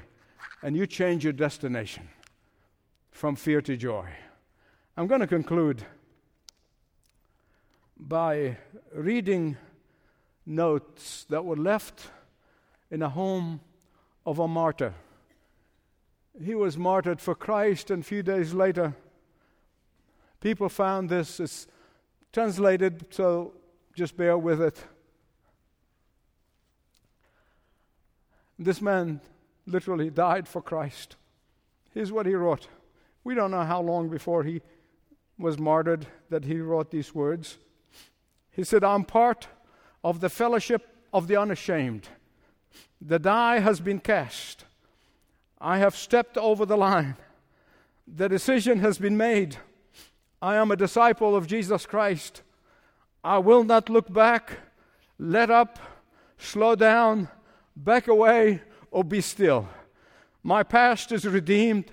And 0.61 0.75
you 0.75 0.87
change 0.87 1.23
your 1.25 1.33
destination 1.33 2.07
from 3.11 3.35
fear 3.35 3.61
to 3.61 3.75
joy. 3.75 4.07
I'm 4.95 5.07
going 5.07 5.21
to 5.21 5.27
conclude 5.27 5.85
by 8.07 8.57
reading 8.93 9.55
notes 10.45 11.25
that 11.29 11.45
were 11.45 11.55
left 11.55 12.09
in 12.91 13.01
a 13.01 13.09
home 13.09 13.61
of 14.25 14.39
a 14.39 14.47
martyr. 14.47 14.93
He 16.43 16.53
was 16.53 16.77
martyred 16.77 17.21
for 17.21 17.33
Christ, 17.33 17.91
and 17.91 18.03
a 18.03 18.05
few 18.05 18.21
days 18.21 18.53
later, 18.53 18.93
people 20.41 20.67
found 20.67 21.09
this. 21.09 21.39
It's 21.39 21.67
translated, 22.33 23.05
so 23.09 23.53
just 23.95 24.17
bear 24.17 24.37
with 24.37 24.61
it. 24.61 24.83
This 28.59 28.81
man 28.81 29.21
literally 29.65 30.09
died 30.09 30.47
for 30.47 30.61
Christ. 30.61 31.15
Here's 31.93 32.11
what 32.11 32.25
he 32.25 32.35
wrote. 32.35 32.67
We 33.23 33.33
don't 33.33 33.51
know 33.51 33.63
how 33.63 33.81
long 33.81 34.09
before 34.09 34.43
he 34.43 34.61
was 35.37 35.57
martyred 35.57 36.05
that 36.29 36.43
he 36.43 36.59
wrote 36.59 36.91
these 36.91 37.15
words. 37.15 37.57
He 38.53 38.63
said, 38.63 38.83
I'm 38.83 39.03
part 39.03 39.47
of 40.03 40.19
the 40.19 40.29
fellowship 40.29 40.87
of 41.11 41.27
the 41.27 41.35
unashamed. 41.35 42.07
The 43.01 43.19
die 43.19 43.59
has 43.59 43.79
been 43.79 43.99
cast. 43.99 44.65
I 45.59 45.79
have 45.79 45.95
stepped 45.95 46.37
over 46.37 46.65
the 46.65 46.77
line. 46.77 47.15
The 48.07 48.29
decision 48.29 48.79
has 48.79 48.97
been 48.97 49.17
made. 49.17 49.57
I 50.41 50.55
am 50.55 50.71
a 50.71 50.75
disciple 50.75 51.35
of 51.35 51.47
Jesus 51.47 51.85
Christ. 51.85 52.41
I 53.23 53.37
will 53.37 53.63
not 53.63 53.89
look 53.89 54.11
back, 54.11 54.57
let 55.17 55.49
up, 55.49 55.79
slow 56.37 56.75
down, 56.75 57.29
back 57.75 58.07
away, 58.07 58.61
or 58.91 59.03
be 59.03 59.21
still. 59.21 59.69
My 60.43 60.63
past 60.63 61.11
is 61.13 61.25
redeemed, 61.25 61.85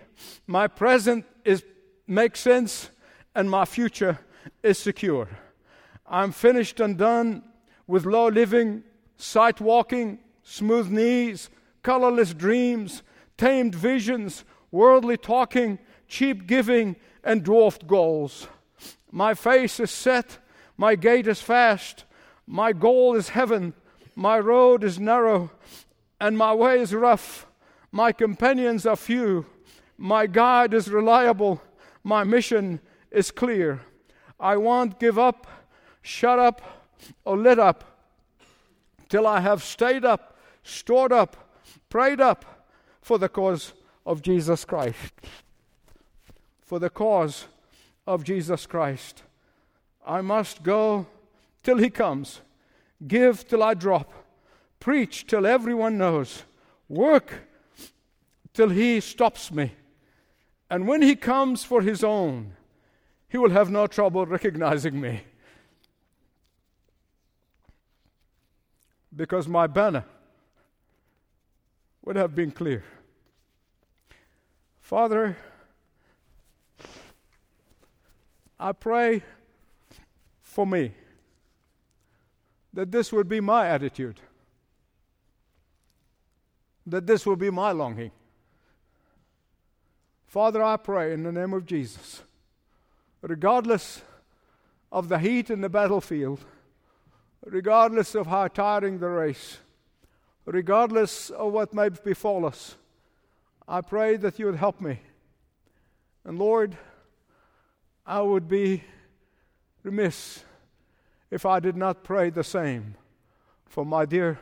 my 0.46 0.66
present 0.66 1.24
is 1.44 1.62
makes 2.06 2.40
sense, 2.40 2.90
and 3.36 3.48
my 3.48 3.64
future 3.64 4.18
is 4.64 4.78
secure. 4.78 5.28
I'm 6.10 6.32
finished 6.32 6.80
and 6.80 6.98
done 6.98 7.44
with 7.86 8.04
low 8.04 8.28
living, 8.28 8.82
sight 9.16 9.60
walking, 9.60 10.18
smooth 10.42 10.90
knees, 10.90 11.48
colorless 11.84 12.34
dreams, 12.34 13.04
tamed 13.38 13.76
visions, 13.76 14.44
worldly 14.72 15.16
talking, 15.16 15.78
cheap 16.08 16.48
giving, 16.48 16.96
and 17.22 17.44
dwarfed 17.44 17.86
goals. 17.86 18.48
My 19.12 19.34
face 19.34 19.78
is 19.78 19.92
set, 19.92 20.38
my 20.76 20.96
gait 20.96 21.28
is 21.28 21.40
fast, 21.40 22.04
my 22.46 22.72
goal 22.72 23.14
is 23.14 23.30
heaven, 23.30 23.74
my 24.16 24.38
road 24.40 24.82
is 24.82 24.98
narrow, 24.98 25.52
and 26.20 26.36
my 26.36 26.52
way 26.52 26.80
is 26.80 26.92
rough. 26.92 27.46
My 27.92 28.12
companions 28.12 28.84
are 28.84 28.96
few, 28.96 29.46
my 29.96 30.26
guide 30.26 30.74
is 30.74 30.88
reliable, 30.88 31.60
my 32.02 32.24
mission 32.24 32.80
is 33.10 33.30
clear. 33.30 33.80
I 34.38 34.56
won't 34.56 34.98
give 34.98 35.18
up, 35.18 35.46
shut 36.02 36.38
up, 36.38 36.62
or 37.24 37.36
lit 37.36 37.58
up 37.58 37.84
till 39.08 39.26
I 39.26 39.40
have 39.40 39.62
stayed 39.62 40.04
up, 40.04 40.36
stored 40.62 41.12
up, 41.12 41.36
prayed 41.88 42.20
up 42.20 42.68
for 43.02 43.18
the 43.18 43.28
cause 43.28 43.72
of 44.06 44.22
Jesus 44.22 44.64
Christ. 44.64 45.12
For 46.62 46.78
the 46.78 46.90
cause 46.90 47.46
of 48.06 48.24
Jesus 48.24 48.66
Christ. 48.66 49.24
I 50.06 50.20
must 50.20 50.62
go 50.62 51.06
till 51.62 51.78
He 51.78 51.90
comes, 51.90 52.40
give 53.06 53.46
till 53.46 53.62
I 53.62 53.74
drop, 53.74 54.12
preach 54.78 55.26
till 55.26 55.46
everyone 55.46 55.98
knows, 55.98 56.44
work 56.88 57.46
till 58.54 58.70
He 58.70 59.00
stops 59.00 59.52
me. 59.52 59.72
And 60.70 60.86
when 60.86 61.02
He 61.02 61.16
comes 61.16 61.64
for 61.64 61.82
His 61.82 62.04
own, 62.04 62.52
He 63.28 63.38
will 63.38 63.50
have 63.50 63.70
no 63.70 63.86
trouble 63.86 64.24
recognizing 64.24 65.00
me. 65.00 65.22
Because 69.14 69.48
my 69.48 69.66
banner 69.66 70.04
would 72.02 72.16
have 72.16 72.34
been 72.34 72.50
clear. 72.50 72.84
Father, 74.80 75.36
I 78.58 78.72
pray 78.72 79.22
for 80.42 80.66
me 80.66 80.92
that 82.72 82.90
this 82.90 83.12
would 83.12 83.28
be 83.28 83.40
my 83.40 83.66
attitude, 83.68 84.20
that 86.86 87.06
this 87.06 87.26
would 87.26 87.38
be 87.38 87.50
my 87.50 87.72
longing. 87.72 88.10
Father, 90.26 90.62
I 90.62 90.76
pray 90.76 91.12
in 91.12 91.24
the 91.24 91.32
name 91.32 91.52
of 91.52 91.66
Jesus, 91.66 92.22
regardless 93.22 94.02
of 94.92 95.08
the 95.08 95.18
heat 95.18 95.50
in 95.50 95.60
the 95.60 95.68
battlefield, 95.68 96.44
regardless 97.44 98.14
of 98.14 98.26
how 98.26 98.48
tiring 98.48 98.98
the 98.98 99.08
race, 99.08 99.58
regardless 100.44 101.30
of 101.30 101.52
what 101.52 101.74
may 101.74 101.88
befall 101.88 102.46
us, 102.46 102.76
I 103.66 103.80
pray 103.80 104.16
that 104.16 104.38
you 104.38 104.46
would 104.46 104.56
help 104.56 104.80
me. 104.80 105.00
And 106.24 106.38
Lord, 106.38 106.76
I 108.06 108.20
would 108.20 108.48
be 108.48 108.82
remiss 109.82 110.44
if 111.30 111.46
I 111.46 111.60
did 111.60 111.76
not 111.76 112.02
pray 112.02 112.30
the 112.30 112.44
same 112.44 112.96
for 113.66 113.86
my 113.86 114.04
dear, 114.04 114.38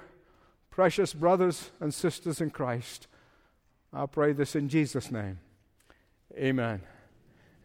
precious 0.71 1.13
brothers 1.13 1.71
and 1.81 1.93
sisters 1.93 2.41
in 2.41 2.51
Christ. 2.51 3.07
I 3.93 4.07
pray 4.07 4.33
this 4.33 4.57
in 4.57 4.69
Jesus' 4.69 5.11
name. 5.11 5.39
Amen. 6.37 6.81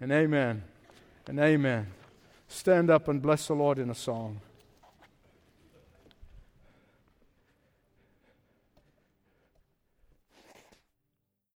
And 0.02 0.12
amen. 0.12 0.64
And 1.28 1.40
amen. 1.40 1.88
Stand 2.50 2.90
up 2.90 3.08
and 3.08 3.22
bless 3.22 3.48
the 3.48 3.54
Lord 3.54 3.80
in 3.80 3.90
a 3.90 3.96
song. 3.96 4.42